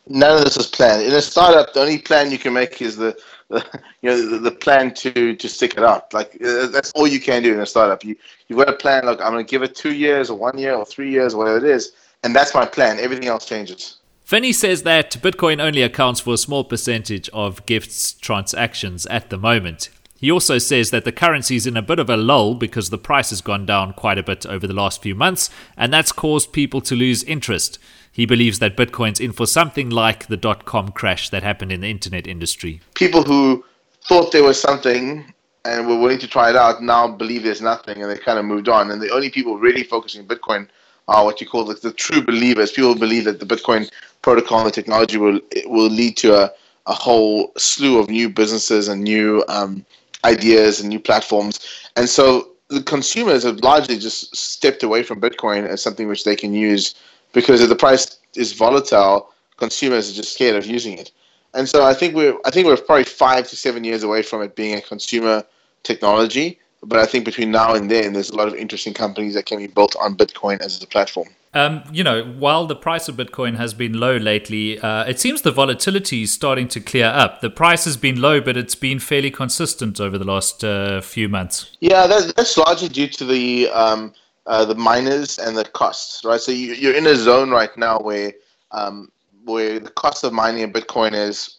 None 0.06 0.36
of 0.36 0.44
this 0.44 0.58
was 0.58 0.66
planned. 0.66 1.02
In 1.02 1.14
a 1.14 1.22
startup, 1.22 1.72
the 1.72 1.80
only 1.80 1.96
plan 1.96 2.30
you 2.30 2.36
can 2.36 2.52
make 2.52 2.82
is 2.82 2.98
the, 2.98 3.16
the 3.48 3.64
you 4.02 4.10
know 4.10 4.30
the, 4.32 4.38
the, 4.38 4.50
plan 4.50 4.92
to 4.92 5.34
to 5.34 5.48
stick 5.48 5.78
it 5.78 5.82
out. 5.82 6.12
Like 6.12 6.36
uh, 6.44 6.66
that's 6.66 6.92
all 6.92 7.06
you 7.06 7.18
can 7.18 7.42
do 7.42 7.54
in 7.54 7.60
a 7.60 7.64
startup. 7.64 8.04
You 8.04 8.16
you've 8.48 8.58
got 8.58 8.68
a 8.68 8.76
plan. 8.76 9.06
Like 9.06 9.22
I'm 9.22 9.32
going 9.32 9.46
to 9.46 9.50
give 9.50 9.62
it 9.62 9.74
two 9.74 9.94
years 9.94 10.28
or 10.28 10.36
one 10.36 10.58
year 10.58 10.74
or 10.74 10.84
three 10.84 11.10
years, 11.10 11.32
or 11.32 11.38
whatever 11.38 11.56
it 11.56 11.64
is, 11.64 11.92
and 12.22 12.36
that's 12.36 12.52
my 12.52 12.66
plan. 12.66 12.98
Everything 12.98 13.28
else 13.28 13.46
changes. 13.46 13.95
Vinny 14.26 14.52
says 14.52 14.82
that 14.82 15.12
Bitcoin 15.12 15.62
only 15.62 15.82
accounts 15.82 16.18
for 16.18 16.34
a 16.34 16.36
small 16.36 16.64
percentage 16.64 17.28
of 17.28 17.64
Gyft's 17.64 18.12
transactions 18.14 19.06
at 19.06 19.30
the 19.30 19.38
moment. 19.38 19.88
He 20.16 20.32
also 20.32 20.58
says 20.58 20.90
that 20.90 21.04
the 21.04 21.12
currency 21.12 21.54
is 21.54 21.64
in 21.64 21.76
a 21.76 21.82
bit 21.82 22.00
of 22.00 22.10
a 22.10 22.16
lull 22.16 22.56
because 22.56 22.90
the 22.90 22.98
price 22.98 23.30
has 23.30 23.40
gone 23.40 23.64
down 23.66 23.92
quite 23.92 24.18
a 24.18 24.24
bit 24.24 24.44
over 24.44 24.66
the 24.66 24.74
last 24.74 25.00
few 25.00 25.14
months, 25.14 25.48
and 25.76 25.92
that's 25.92 26.10
caused 26.10 26.52
people 26.52 26.80
to 26.80 26.96
lose 26.96 27.22
interest. 27.22 27.78
He 28.10 28.26
believes 28.26 28.58
that 28.58 28.76
Bitcoin's 28.76 29.20
in 29.20 29.30
for 29.30 29.46
something 29.46 29.90
like 29.90 30.26
the 30.26 30.36
dot 30.36 30.64
com 30.64 30.88
crash 30.88 31.30
that 31.30 31.44
happened 31.44 31.70
in 31.70 31.82
the 31.82 31.88
internet 31.88 32.26
industry. 32.26 32.80
People 32.94 33.22
who 33.22 33.64
thought 34.08 34.32
there 34.32 34.42
was 34.42 34.60
something 34.60 35.32
and 35.64 35.86
were 35.86 36.00
willing 36.00 36.18
to 36.18 36.26
try 36.26 36.50
it 36.50 36.56
out 36.56 36.82
now 36.82 37.06
believe 37.06 37.44
there's 37.44 37.62
nothing 37.62 38.02
and 38.02 38.10
they 38.10 38.18
kind 38.18 38.40
of 38.40 38.44
moved 38.44 38.68
on. 38.68 38.90
And 38.90 39.00
the 39.00 39.12
only 39.12 39.30
people 39.30 39.56
really 39.56 39.84
focusing 39.84 40.22
on 40.22 40.26
Bitcoin 40.26 40.66
are 41.08 41.24
what 41.24 41.40
you 41.40 41.46
call 41.46 41.64
the, 41.64 41.74
the 41.74 41.92
true 41.92 42.22
believers. 42.22 42.72
People 42.72 42.94
believe 42.94 43.24
that 43.24 43.40
the 43.40 43.46
Bitcoin 43.46 43.90
protocol 44.22 44.58
and 44.58 44.66
the 44.66 44.72
technology 44.72 45.16
will 45.16 45.40
will 45.66 45.90
lead 45.90 46.16
to 46.18 46.34
a, 46.34 46.52
a 46.86 46.94
whole 46.94 47.52
slew 47.56 47.98
of 47.98 48.08
new 48.08 48.28
businesses 48.28 48.88
and 48.88 49.02
new 49.02 49.44
um, 49.48 49.84
ideas 50.24 50.80
and 50.80 50.88
new 50.88 51.00
platforms. 51.00 51.60
And 51.96 52.08
so 52.08 52.48
the 52.68 52.82
consumers 52.82 53.44
have 53.44 53.60
largely 53.60 53.98
just 53.98 54.34
stepped 54.34 54.82
away 54.82 55.02
from 55.02 55.20
Bitcoin 55.20 55.66
as 55.66 55.82
something 55.82 56.08
which 56.08 56.24
they 56.24 56.34
can 56.34 56.52
use 56.52 56.94
because 57.32 57.60
if 57.60 57.68
the 57.68 57.76
price 57.76 58.18
is 58.34 58.52
volatile, 58.52 59.30
consumers 59.56 60.10
are 60.10 60.14
just 60.14 60.34
scared 60.34 60.56
of 60.56 60.66
using 60.66 60.98
it. 60.98 61.12
And 61.54 61.68
so 61.68 61.84
I 61.84 61.94
think 61.94 62.14
we're 62.14 62.36
I 62.44 62.50
think 62.50 62.66
we're 62.66 62.76
probably 62.76 63.04
five 63.04 63.48
to 63.48 63.56
seven 63.56 63.84
years 63.84 64.02
away 64.02 64.22
from 64.22 64.42
it 64.42 64.56
being 64.56 64.74
a 64.74 64.80
consumer 64.80 65.44
technology. 65.84 66.58
But 66.82 66.98
I 66.98 67.06
think 67.06 67.24
between 67.24 67.50
now 67.50 67.74
and 67.74 67.90
then, 67.90 68.12
there's 68.12 68.30
a 68.30 68.36
lot 68.36 68.48
of 68.48 68.54
interesting 68.54 68.94
companies 68.94 69.34
that 69.34 69.46
can 69.46 69.58
be 69.58 69.66
built 69.66 69.96
on 69.96 70.16
Bitcoin 70.16 70.60
as 70.60 70.82
a 70.82 70.86
platform. 70.86 71.28
Um, 71.54 71.84
you 71.90 72.04
know, 72.04 72.22
while 72.38 72.66
the 72.66 72.76
price 72.76 73.08
of 73.08 73.16
Bitcoin 73.16 73.56
has 73.56 73.72
been 73.72 73.98
low 73.98 74.18
lately, 74.18 74.78
uh, 74.78 75.04
it 75.04 75.18
seems 75.18 75.40
the 75.40 75.50
volatility 75.50 76.22
is 76.22 76.32
starting 76.32 76.68
to 76.68 76.80
clear 76.80 77.06
up. 77.06 77.40
The 77.40 77.48
price 77.48 77.86
has 77.86 77.96
been 77.96 78.20
low, 78.20 78.42
but 78.42 78.58
it's 78.58 78.74
been 78.74 78.98
fairly 78.98 79.30
consistent 79.30 79.98
over 79.98 80.18
the 80.18 80.24
last 80.24 80.62
uh, 80.62 81.00
few 81.00 81.30
months. 81.30 81.70
Yeah, 81.80 82.06
that, 82.06 82.36
that's 82.36 82.58
largely 82.58 82.90
due 82.90 83.08
to 83.08 83.24
the 83.24 83.70
um, 83.70 84.12
uh, 84.46 84.66
the 84.66 84.74
miners 84.74 85.38
and 85.38 85.56
the 85.56 85.64
costs, 85.64 86.24
right? 86.24 86.40
So 86.40 86.52
you, 86.52 86.90
are 86.90 86.94
in 86.94 87.06
a 87.06 87.16
zone 87.16 87.50
right 87.50 87.74
now 87.78 88.00
where 88.00 88.34
um, 88.72 89.10
where 89.46 89.80
the 89.80 89.90
cost 89.90 90.24
of 90.24 90.34
mining 90.34 90.62
a 90.64 90.68
Bitcoin 90.68 91.14
is, 91.14 91.56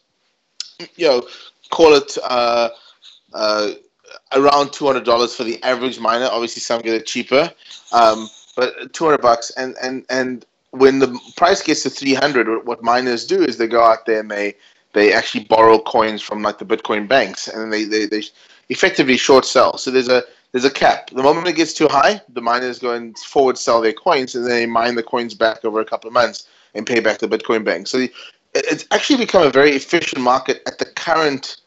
you 0.95 1.07
know, 1.07 1.27
call 1.71 1.95
it 1.95 2.17
uh, 2.23 2.69
uh, 3.33 3.71
around 4.33 4.73
two 4.73 4.85
hundred 4.85 5.05
dollars 5.05 5.35
for 5.35 5.43
the 5.43 5.61
average 5.63 5.99
miner. 5.99 6.25
Obviously, 6.25 6.61
some 6.61 6.81
get 6.81 6.93
it 6.93 7.05
cheaper, 7.05 7.51
um, 7.91 8.29
but 8.55 8.93
two 8.93 9.05
hundred 9.05 9.21
bucks. 9.21 9.51
And 9.51 9.75
and 9.81 10.05
and 10.09 10.45
when 10.71 10.99
the 10.99 11.19
price 11.35 11.61
gets 11.61 11.83
to 11.83 11.89
three 11.89 12.13
hundred, 12.13 12.65
what 12.65 12.83
miners 12.83 13.25
do 13.25 13.41
is 13.41 13.57
they 13.57 13.67
go 13.67 13.83
out 13.83 14.05
there 14.05 14.19
and 14.19 14.29
they 14.29 14.55
they 14.93 15.13
actually 15.13 15.45
borrow 15.45 15.79
coins 15.79 16.21
from 16.21 16.41
like 16.41 16.57
the 16.57 16.65
Bitcoin 16.65 17.07
banks, 17.07 17.47
and 17.47 17.71
they 17.71 17.83
they, 17.83 18.05
they 18.05 18.23
effectively 18.69 19.17
short 19.17 19.45
sell. 19.45 19.77
So 19.77 19.91
there's 19.91 20.09
a 20.09 20.23
there's 20.51 20.65
a 20.65 20.71
cap. 20.71 21.09
The 21.09 21.23
moment 21.23 21.47
it 21.47 21.53
gets 21.53 21.73
too 21.73 21.87
high, 21.87 22.21
the 22.29 22.41
miners 22.41 22.79
go 22.79 22.93
and 22.93 23.17
forward 23.17 23.57
sell 23.57 23.81
their 23.81 23.93
coins, 23.93 24.35
and 24.35 24.45
then 24.45 24.51
they 24.51 24.65
mine 24.65 24.95
the 24.95 25.03
coins 25.03 25.33
back 25.33 25.63
over 25.65 25.79
a 25.79 25.85
couple 25.85 26.07
of 26.07 26.13
months 26.13 26.47
and 26.73 26.85
pay 26.85 26.99
back 26.99 27.19
the 27.19 27.27
Bitcoin 27.27 27.63
bank. 27.63 27.87
So 27.87 28.07
it's 28.53 28.85
actually 28.91 29.17
become 29.17 29.43
a 29.45 29.49
very 29.49 29.71
efficient 29.71 30.21
market 30.21 30.61
at 30.65 30.79
the 30.79 30.85
current 30.85 31.57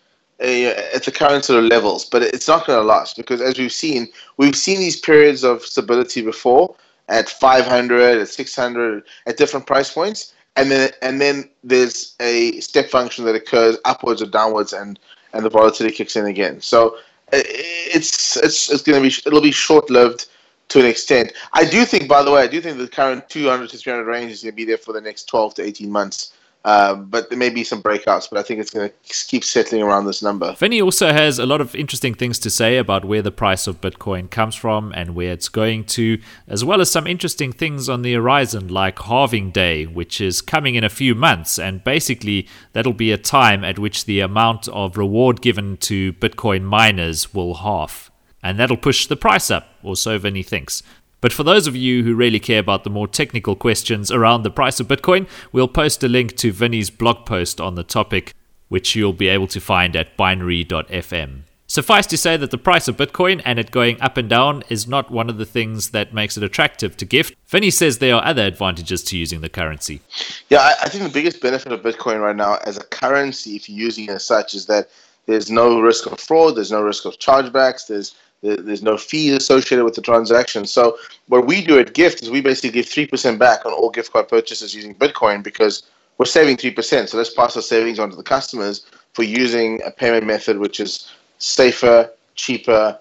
at 0.41 1.05
the 1.05 1.13
current 1.13 1.45
sort 1.45 1.63
of 1.63 1.71
levels, 1.71 2.05
but 2.05 2.23
it's 2.23 2.49
not 2.49 2.67
going 2.67 2.79
to 2.79 2.85
last 2.85 3.17
because, 3.17 3.41
as 3.41 3.59
we've 3.59 3.73
seen, 3.73 4.09
we've 4.39 4.57
seen 4.57 4.79
these 4.79 4.99
periods 4.99 5.45
of 5.45 5.63
stability 5.63 6.23
before 6.23 6.75
at 7.09 7.29
500, 7.29 8.21
at 8.21 8.29
600, 8.29 9.03
at 9.27 9.37
different 9.37 9.67
price 9.67 9.93
points, 9.93 10.33
and 10.57 10.71
then 10.71 10.91
and 11.03 11.21
then 11.21 11.49
there's 11.63 12.15
a 12.21 12.59
step 12.61 12.89
function 12.89 13.25
that 13.27 13.35
occurs 13.35 13.77
upwards 13.85 14.23
or 14.23 14.27
downwards, 14.27 14.73
and 14.73 14.99
and 15.33 15.45
the 15.45 15.51
volatility 15.51 15.95
kicks 15.95 16.17
in 16.17 16.27
again. 16.27 16.61
So 16.61 16.97
it's 17.33 18.37
it's 18.37 18.71
it's 18.71 18.83
going 18.83 19.03
to 19.03 19.09
be 19.09 19.15
it'll 19.27 19.43
be 19.43 19.53
short 19.53 19.91
lived 19.91 20.27
to 20.71 20.81
an 20.81 20.87
extent. 20.87 21.33
I 21.53 21.65
do 21.65 21.85
think, 21.85 22.09
by 22.09 22.23
the 22.23 22.31
way, 22.31 22.43
I 22.43 22.47
do 22.47 22.61
think 22.61 22.79
the 22.79 22.89
current 22.89 23.29
200 23.29 23.71
to 23.71 23.77
300 23.77 24.05
range 24.05 24.33
is 24.33 24.43
going 24.43 24.53
to 24.53 24.57
be 24.57 24.65
there 24.65 24.79
for 24.79 24.93
the 24.93 25.01
next 25.01 25.25
12 25.25 25.55
to 25.55 25.63
18 25.63 25.91
months. 25.91 26.33
Um, 26.65 27.07
but 27.07 27.31
there 27.31 27.39
may 27.39 27.49
be 27.49 27.65
some 27.65 27.83
breakouts, 27.83 28.29
but 28.29 28.39
I 28.39 28.43
think 28.43 28.61
it's 28.61 28.71
going 28.71 28.91
to 28.91 28.95
keep 29.27 29.45
settling 29.45 29.83
around 29.83 30.05
this 30.05 30.23
number. 30.23 30.55
Vinny 30.59 30.83
also 30.83 31.11
has 31.11 31.39
a 31.39 31.47
lot 31.47 31.63
of 31.63 31.75
interesting 31.75 32.13
things 32.13 32.39
to 32.41 32.51
say 32.51 32.77
about 32.77 33.07
where 33.07 33.23
the 33.23 33.33
price 33.33 33.67
of 33.67 33.81
Bitcoin 33.81 34.31
comes 34.31 34.55
from 34.55 34.93
and 34.95 35.15
where 35.15 35.33
it's 35.33 35.49
going 35.49 35.85
to, 35.85 36.21
as 36.47 36.63
well 36.63 36.83
as 36.83 36.91
some 36.91 37.07
interesting 37.07 37.51
things 37.51 37.89
on 37.89 38.03
the 38.03 38.13
horizon, 38.13 38.69
like 38.69 38.99
Halving 38.99 39.51
Day, 39.53 39.87
which 39.87 40.21
is 40.21 40.43
coming 40.43 40.75
in 40.75 40.85
a 40.85 40.91
few 40.91 41.15
months. 41.15 41.59
And 41.59 41.83
basically, 41.83 42.47
that'll 42.75 42.93
be 42.93 43.11
a 43.11 43.19
time 43.19 43.65
at 43.65 43.79
which 43.79 44.05
the 44.05 44.21
amount 44.21 44.69
of 44.69 44.99
reward 44.99 45.41
given 45.41 45.79
to 45.79 46.13
Bitcoin 46.15 46.63
miners 46.63 47.33
will 47.33 47.55
half. 47.55 48.11
And 48.43 48.59
that'll 48.59 48.77
push 48.77 49.07
the 49.07 49.17
price 49.17 49.51
up, 49.51 49.69
or 49.83 49.97
so 49.97 50.19
Vinny 50.19 50.43
thinks. 50.43 50.83
But 51.21 51.33
for 51.33 51.43
those 51.43 51.67
of 51.67 51.77
you 51.77 52.03
who 52.03 52.15
really 52.15 52.41
care 52.41 52.61
about 52.61 52.85
the 52.85 52.91
more 52.91 53.09
technical 53.09 53.55
questions 53.55 54.11
around 54.11 54.43
the 54.43 54.51
price 54.51 54.81
of 54.81 54.89
Bitcoin, 54.89 55.29
we'll 55.53 55.69
post 55.69 56.03
a 56.03 56.09
link 56.09 56.37
to 56.37 56.53
Vinny's 56.53 56.91
blog 56.91 57.27
post 57.27 57.61
on 57.61 57.75
the 57.75 57.85
topic, 57.85 58.33
which 58.69 58.97
you'll 58.97 59.13
be 59.13 59.29
able 59.29 59.49
to 59.49 59.61
find 59.61 59.95
at 59.97 60.17
binary.fm. 60.17 61.43
Suffice 61.67 62.07
to 62.07 62.17
say 62.17 62.37
that 62.37 62.51
the 62.51 62.59
price 62.59 62.89
of 62.89 62.97
Bitcoin 62.97 63.41
and 63.45 63.57
it 63.57 63.71
going 63.71 64.01
up 64.01 64.17
and 64.17 64.29
down 64.29 64.65
is 64.69 64.89
not 64.89 65.13
one 65.13 65.31
of 65.31 65.39
the 65.39 65.45
things 65.45 65.91
that 65.91 66.13
makes 66.13 66.37
it 66.37 66.43
attractive 66.43 66.97
to 66.97 67.07
Gyft. 67.07 67.37
Vinny 67.47 67.71
says 67.71 67.99
there 67.99 68.17
are 68.17 68.25
other 68.25 68.43
advantages 68.43 69.05
to 69.05 69.17
using 69.17 69.41
the 69.41 69.49
currency. 69.49 70.01
Yeah, 70.49 70.75
I 70.83 70.89
think 70.89 71.05
the 71.05 71.11
biggest 71.11 71.41
benefit 71.41 71.71
of 71.71 71.83
Bitcoin 71.83 72.21
right 72.21 72.35
now 72.35 72.59
as 72.67 72.77
a 72.77 72.83
currency, 72.83 73.55
if 73.55 73.69
you're 73.69 73.79
using 73.79 74.07
it 74.07 74.11
as 74.11 74.25
such, 74.25 74.53
is 74.55 74.67
that 74.67 74.89
there's 75.27 75.49
no 75.49 75.81
risk 75.81 76.07
of 76.07 76.19
fraud, 76.19 76.57
there's 76.57 76.73
no 76.73 76.83
risk 76.83 77.05
of 77.05 77.21
chargebacks, 77.21 77.87
there's 77.87 78.17
there's 78.43 78.83
no 78.83 78.97
fees 78.97 79.35
associated 79.35 79.85
with 79.85 79.95
the 79.95 80.01
transaction. 80.01 80.65
So 80.65 80.97
what 81.29 81.47
we 81.47 81.65
do 81.65 81.79
at 81.79 81.95
Gyft 81.95 82.23
is 82.23 82.31
we 82.31 82.41
basically 82.41 82.71
give 82.71 82.87
three 82.87 83.07
percent 83.07 83.39
back 83.39 83.67
on 83.67 83.73
all 83.73 83.91
gift 83.91 84.13
card 84.13 84.29
purchases 84.29 84.75
using 84.75 84.95
Bitcoin 84.95 85.43
because 85.43 85.83
we're 86.19 86.27
saving 86.27 86.57
three 86.57 86.71
percent. 86.71 87.11
So 87.11 87.19
let's 87.19 87.33
pass 87.33 87.57
our 87.57 87.63
savings 87.63 87.99
on 87.99 88.11
to 88.11 88.17
the 88.17 88.23
customers 88.23 88.87
for 89.13 89.23
using 89.23 89.81
a 89.85 89.91
payment 89.91 90.27
method 90.27 90.59
which 90.59 90.81
is 90.81 91.11
safer, 91.39 92.11
cheaper. 92.35 92.99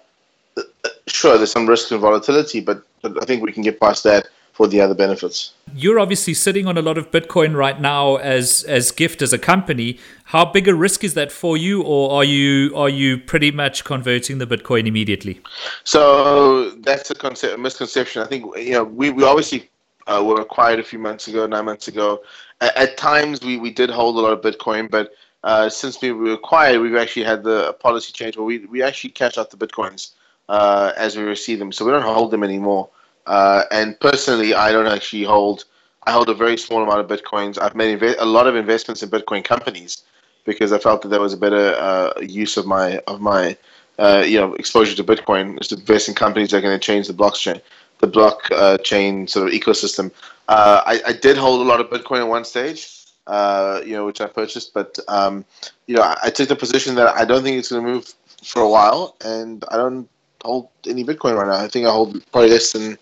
Uh, 0.56 0.62
uh, 0.84 0.88
sure, 1.06 1.36
there's 1.36 1.52
some 1.52 1.66
risk 1.66 1.90
and 1.90 2.00
volatility, 2.00 2.60
but 2.60 2.82
I 3.04 3.24
think 3.24 3.42
we 3.42 3.52
can 3.52 3.62
get 3.62 3.80
past 3.80 4.04
that 4.04 4.28
for 4.60 4.68
the 4.68 4.78
other 4.78 4.94
benefits. 4.94 5.54
You're 5.74 5.98
obviously 5.98 6.34
sitting 6.34 6.66
on 6.66 6.76
a 6.76 6.82
lot 6.82 6.98
of 6.98 7.10
Bitcoin 7.10 7.56
right 7.56 7.80
now 7.80 8.16
as 8.16 8.62
as 8.64 8.92
Gyft 8.92 9.22
as 9.22 9.32
a 9.32 9.38
company. 9.38 9.98
How 10.24 10.44
big 10.44 10.68
a 10.68 10.74
risk 10.74 11.02
is 11.02 11.14
that 11.14 11.32
for 11.32 11.56
you, 11.56 11.80
or 11.80 12.12
are 12.12 12.24
you 12.24 12.76
are 12.76 12.90
you 12.90 13.16
pretty 13.16 13.50
much 13.52 13.84
converting 13.84 14.36
the 14.36 14.46
Bitcoin 14.46 14.86
immediately? 14.86 15.40
So 15.84 16.72
that's 16.88 17.10
a, 17.10 17.14
concept, 17.14 17.54
a 17.54 17.56
misconception. 17.56 18.20
I 18.20 18.26
think 18.26 18.54
you 18.58 18.72
know 18.72 18.84
we, 18.84 19.08
we 19.08 19.24
obviously 19.24 19.70
uh, 20.06 20.22
were 20.22 20.42
acquired 20.42 20.78
a 20.78 20.82
few 20.82 20.98
months 20.98 21.26
ago, 21.26 21.46
nine 21.46 21.64
months 21.64 21.88
ago. 21.88 22.20
At, 22.60 22.76
at, 22.76 22.96
times 22.98 23.40
we, 23.40 23.56
we 23.56 23.70
did 23.70 23.88
hold 23.88 24.16
a 24.16 24.20
lot 24.20 24.34
of 24.34 24.42
Bitcoin, 24.42 24.90
but 24.90 25.14
uh, 25.42 25.70
since 25.70 26.02
we 26.02 26.12
were 26.12 26.34
acquired, 26.34 26.82
we've 26.82 26.96
actually 26.96 27.24
had 27.24 27.44
the 27.44 27.72
policy 27.80 28.12
change 28.12 28.36
where 28.36 28.44
we, 28.44 28.58
we 28.66 28.82
actually 28.82 29.08
cash 29.08 29.38
out 29.38 29.48
the 29.48 29.56
bitcoins 29.56 30.10
uh, 30.50 30.92
as 30.98 31.16
we 31.16 31.22
receive 31.22 31.58
them, 31.58 31.72
so 31.72 31.86
we 31.86 31.92
don't 31.92 32.02
hold 32.02 32.30
them 32.30 32.44
anymore. 32.44 32.90
Uh, 33.26 33.64
and 33.70 33.98
personally, 34.00 34.54
I 34.54 34.72
don't 34.72 34.86
actually 34.86 35.24
hold. 35.24 35.64
I 36.04 36.12
hold 36.12 36.30
a 36.30 36.34
very 36.34 36.56
small 36.56 36.82
amount 36.82 37.00
of 37.00 37.08
bitcoins. 37.08 37.60
I've 37.60 37.74
made 37.74 38.02
a 38.02 38.24
lot 38.24 38.46
of 38.46 38.56
investments 38.56 39.02
in 39.02 39.10
Bitcoin 39.10 39.44
companies 39.44 40.02
because 40.44 40.72
I 40.72 40.78
felt 40.78 41.02
that 41.02 41.08
there 41.08 41.20
was 41.20 41.34
a 41.34 41.36
better 41.36 41.74
uh, 41.78 42.12
use 42.20 42.56
of 42.56 42.66
my 42.66 42.98
of 43.06 43.20
my 43.20 43.56
uh, 43.98 44.24
you 44.26 44.38
know 44.38 44.54
exposure 44.54 44.96
to 44.96 45.04
Bitcoin 45.04 45.60
is 45.60 45.68
to 45.68 45.76
invest 45.76 46.08
in 46.08 46.14
companies 46.14 46.50
that 46.50 46.58
are 46.58 46.60
going 46.62 46.78
to 46.78 46.84
change 46.84 47.06
the 47.06 47.12
blockchain, 47.12 47.60
the 47.98 48.08
blockchain 48.08 49.28
sort 49.28 49.48
of 49.48 49.54
ecosystem. 49.54 50.10
Uh, 50.48 50.82
I, 50.84 51.00
I, 51.08 51.12
did 51.12 51.36
hold 51.36 51.60
a 51.60 51.64
lot 51.64 51.80
of 51.80 51.90
Bitcoin 51.90 52.20
at 52.20 52.28
one 52.28 52.44
stage, 52.44 53.04
uh, 53.28 53.80
you 53.84 53.92
know, 53.92 54.04
which 54.04 54.20
I 54.20 54.26
purchased, 54.26 54.74
but 54.74 54.98
um, 55.06 55.44
you 55.86 55.94
know, 55.94 56.02
I, 56.02 56.16
I, 56.24 56.30
took 56.30 56.48
the 56.48 56.56
position 56.56 56.96
that 56.96 57.14
I 57.14 57.24
don't 57.24 57.44
think 57.44 57.56
it's 57.56 57.70
going 57.70 57.84
to 57.84 57.92
move 57.92 58.12
for 58.42 58.60
a 58.62 58.68
while, 58.68 59.14
and 59.24 59.64
I 59.70 59.76
don't 59.76 60.08
hold 60.42 60.70
any 60.88 61.04
Bitcoin 61.04 61.36
right 61.36 61.46
now. 61.46 61.62
I 61.62 61.68
think 61.68 61.86
I 61.86 61.90
hold 61.90 62.20
probably 62.32 62.50
less 62.50 62.72
than 62.72 62.98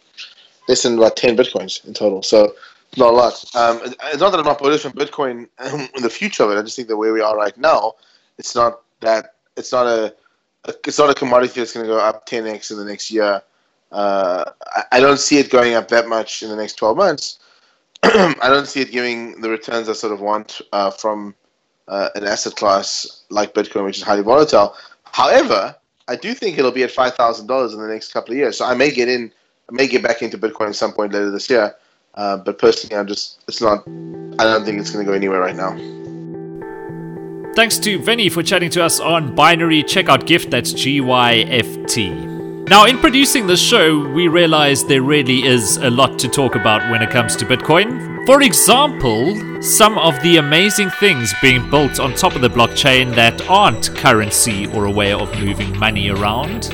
less 0.68 0.82
than 0.82 0.98
about 0.98 1.16
ten 1.16 1.36
Bitcoins 1.36 1.84
in 1.86 1.94
total. 1.94 2.22
So 2.22 2.54
not 2.96 3.12
a 3.12 3.16
lot. 3.16 3.44
Um, 3.54 3.80
it's 3.84 4.20
not 4.20 4.30
that 4.30 4.40
I'm 4.40 4.46
not 4.46 4.58
bullish 4.58 4.84
on 4.84 4.92
Bitcoin 4.92 5.48
in 5.96 6.02
the 6.02 6.10
future 6.10 6.44
of 6.44 6.50
it. 6.50 6.58
I 6.58 6.62
just 6.62 6.76
think 6.76 6.88
that 6.88 6.96
where 6.96 7.12
we 7.12 7.20
are 7.20 7.36
right 7.36 7.56
now, 7.58 7.94
it's 8.38 8.54
not 8.54 8.80
that 9.00 9.34
it's 9.56 9.72
not 9.72 9.86
a, 9.86 10.14
a 10.64 10.74
it's 10.86 10.98
not 10.98 11.10
a 11.10 11.14
commodity 11.14 11.60
that's 11.60 11.72
going 11.72 11.86
to 11.86 11.92
go 11.92 11.98
up 11.98 12.26
10x 12.26 12.70
in 12.70 12.78
the 12.78 12.84
next 12.84 13.10
year. 13.10 13.42
Uh, 13.90 14.44
I, 14.66 14.82
I, 14.92 15.00
don't 15.00 15.18
see 15.18 15.38
it 15.38 15.48
going 15.48 15.72
up 15.72 15.88
that 15.88 16.08
much 16.08 16.42
in 16.42 16.50
the 16.50 16.56
next 16.56 16.74
12 16.74 16.96
months. 16.96 17.38
I 18.02 18.36
don't 18.42 18.68
see 18.68 18.82
it 18.82 18.90
giving 18.90 19.40
the 19.40 19.48
returns 19.48 19.88
I 19.88 19.94
sort 19.94 20.12
of 20.12 20.20
want 20.20 20.60
uh, 20.72 20.90
from 20.90 21.34
uh, 21.88 22.10
an 22.14 22.24
asset 22.24 22.54
class 22.54 23.22
like 23.30 23.54
Bitcoin, 23.54 23.84
which 23.84 23.96
is 23.96 24.02
highly 24.02 24.22
volatile. 24.22 24.74
However, 25.04 25.74
I 26.06 26.16
do 26.16 26.34
think 26.34 26.58
it'll 26.58 26.70
be 26.70 26.82
at 26.82 26.90
five 26.90 27.14
thousand 27.14 27.46
dollars 27.46 27.72
in 27.72 27.80
the 27.80 27.88
next 27.88 28.12
couple 28.12 28.32
of 28.32 28.38
years. 28.38 28.58
So 28.58 28.66
I 28.66 28.74
may 28.74 28.90
get 28.90 29.08
in, 29.08 29.32
I 29.70 29.74
may 29.74 29.86
get 29.86 30.02
back 30.02 30.22
into 30.22 30.38
Bitcoin 30.38 30.68
at 30.68 30.76
some 30.76 30.92
point 30.92 31.12
later 31.12 31.30
this 31.30 31.50
year. 31.50 31.74
Uh, 32.14 32.38
but 32.38 32.58
personally, 32.58 32.96
I'm 32.96 33.06
just, 33.06 33.44
it's 33.46 33.60
not, 33.60 33.86
I 34.40 34.44
don't 34.44 34.64
think 34.64 34.80
it's 34.80 34.90
going 34.90 35.04
to 35.04 35.10
go 35.10 35.14
anywhere 35.14 35.40
right 35.40 35.54
now. 35.54 35.76
Thanks 37.54 37.78
to 37.80 37.98
Vinny 37.98 38.28
for 38.28 38.42
chatting 38.42 38.70
to 38.70 38.82
us 38.82 38.98
on 38.98 39.34
Binary 39.34 39.82
Checkout 39.82 40.22
Gyft, 40.22 40.50
that's 40.50 40.72
G 40.72 41.00
Y 41.00 41.44
F 41.48 41.86
T. 41.86 42.10
Now, 42.10 42.86
in 42.86 42.98
producing 42.98 43.46
this 43.46 43.60
show, 43.60 44.08
we 44.08 44.28
realized 44.28 44.88
there 44.88 45.02
really 45.02 45.44
is 45.44 45.76
a 45.78 45.90
lot 45.90 46.18
to 46.20 46.28
talk 46.28 46.54
about 46.54 46.90
when 46.90 47.02
it 47.02 47.10
comes 47.10 47.36
to 47.36 47.44
Bitcoin. 47.44 48.24
For 48.26 48.42
example, 48.42 49.62
some 49.62 49.98
of 49.98 50.20
the 50.22 50.36
amazing 50.36 50.90
things 50.90 51.32
being 51.42 51.68
built 51.70 51.98
on 51.98 52.14
top 52.14 52.34
of 52.34 52.42
the 52.42 52.50
blockchain 52.50 53.14
that 53.14 53.48
aren't 53.48 53.94
currency 53.96 54.66
or 54.68 54.84
a 54.84 54.90
way 54.90 55.12
of 55.12 55.32
moving 55.40 55.76
money 55.78 56.10
around. 56.10 56.66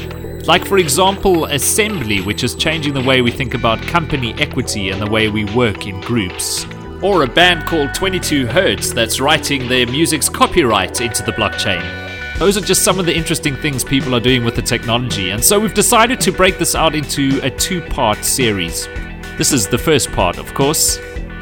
Like, 0.47 0.67
for 0.67 0.77
example, 0.77 1.47
assembly, 1.47 2.21
which 2.21 2.45
is 2.45 2.55
changing 2.55 2.93
the 2.93 3.03
way 3.03 3.23
we 3.23 3.31
think 3.31 3.55
about 3.55 3.81
company 3.81 4.35
equity 4.35 4.91
and 4.91 5.01
the 5.01 5.11
way 5.11 5.31
we 5.31 5.47
work 5.47 5.87
in 5.87 6.03
groups. 6.03 6.67
Or 7.03 7.23
a 7.23 7.27
band 7.27 7.67
called 7.67 7.95
22 7.95 8.47
Hertz 8.47 8.93
that's 8.93 9.21
writing 9.21 9.67
their 9.69 9.87
music's 9.87 10.29
copyright 10.29 11.01
into 11.01 11.23
the 11.23 11.33
blockchain. 11.33 11.83
Those 12.39 12.59
are 12.59 12.61
just 12.61 12.83
some 12.83 13.01
of 13.01 13.07
the 13.07 13.17
interesting 13.17 13.57
things 13.57 13.85
people 13.85 14.15
are 14.15 14.21
doing 14.21 14.45
with 14.45 14.55
the 14.55 14.63
technology, 14.63 15.31
and 15.31 15.43
so 15.43 15.59
we've 15.59 15.73
decided 15.73 16.21
to 16.21 16.33
break 16.33 16.59
this 16.59 16.75
out 16.75 16.95
into 16.95 17.41
a 17.43 17.51
two 17.51 17.81
part 17.81 18.23
series. 18.23 18.87
This 19.39 19.51
is 19.51 19.67
the 19.67 19.79
first 19.79 20.13
part, 20.13 20.37
of 20.37 20.53
course, 20.53 20.99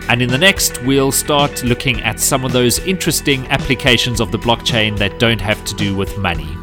and 0.08 0.22
in 0.22 0.28
the 0.28 0.38
next, 0.38 0.80
we'll 0.84 1.10
start 1.10 1.64
looking 1.64 2.00
at 2.02 2.20
some 2.20 2.44
of 2.44 2.52
those 2.52 2.78
interesting 2.80 3.46
applications 3.48 4.20
of 4.20 4.30
the 4.30 4.38
blockchain 4.38 4.96
that 4.98 5.18
don't 5.18 5.40
have 5.40 5.64
to 5.64 5.74
do 5.74 5.96
with 5.96 6.16
money. 6.18 6.56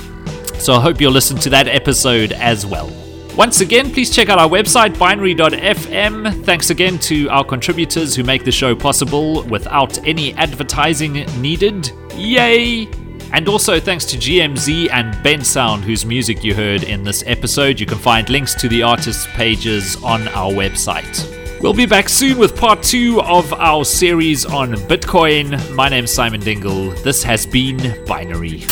So 0.60 0.74
I 0.74 0.82
hope 0.82 1.00
you'll 1.00 1.12
listen 1.12 1.38
to 1.38 1.50
that 1.52 1.68
episode 1.68 2.34
as 2.34 2.66
well. 2.66 2.92
Once 3.36 3.62
again, 3.62 3.90
please 3.92 4.14
check 4.14 4.28
out 4.28 4.38
our 4.38 4.50
website, 4.50 5.00
binary.fm. 5.00 6.44
Thanks 6.44 6.70
again 6.70 7.00
to 7.00 7.30
our 7.30 7.46
contributors 7.46 8.14
who 8.14 8.24
make 8.24 8.44
the 8.44 8.52
show 8.52 8.76
possible 8.76 9.44
without 9.44 9.98
any 10.06 10.34
advertising 10.34 11.14
needed. 11.42 11.90
Yay! 12.16 12.90
And 13.32 13.48
also 13.48 13.80
thanks 13.80 14.04
to 14.06 14.18
GMZ 14.18 14.90
and 14.92 15.14
Bensound, 15.24 15.82
whose 15.82 16.06
music 16.06 16.44
you 16.44 16.54
heard 16.54 16.84
in 16.84 17.04
this 17.04 17.24
episode. 17.26 17.80
You 17.80 17.86
can 17.86 17.98
find 17.98 18.28
links 18.30 18.54
to 18.56 18.68
the 18.68 18.84
artists' 18.84 19.28
pages 19.28 19.96
on 20.04 20.28
our 20.30 20.52
website. 20.52 21.62
We'll 21.62 21.74
be 21.74 21.86
back 21.86 22.10
soon 22.10 22.38
with 22.38 22.58
part 22.58 22.84
two 22.84 23.22
of 23.22 23.54
our 23.54 23.86
series 23.86 24.46
on 24.46 24.74
Bitcoin. 24.74 25.76
My 25.76 25.88
name's 25.90 26.12
Simon 26.12 26.42
Dingle. 26.42 26.92
This 27.04 27.24
has 27.24 27.46
been 27.46 28.04
Binary. 28.06 28.64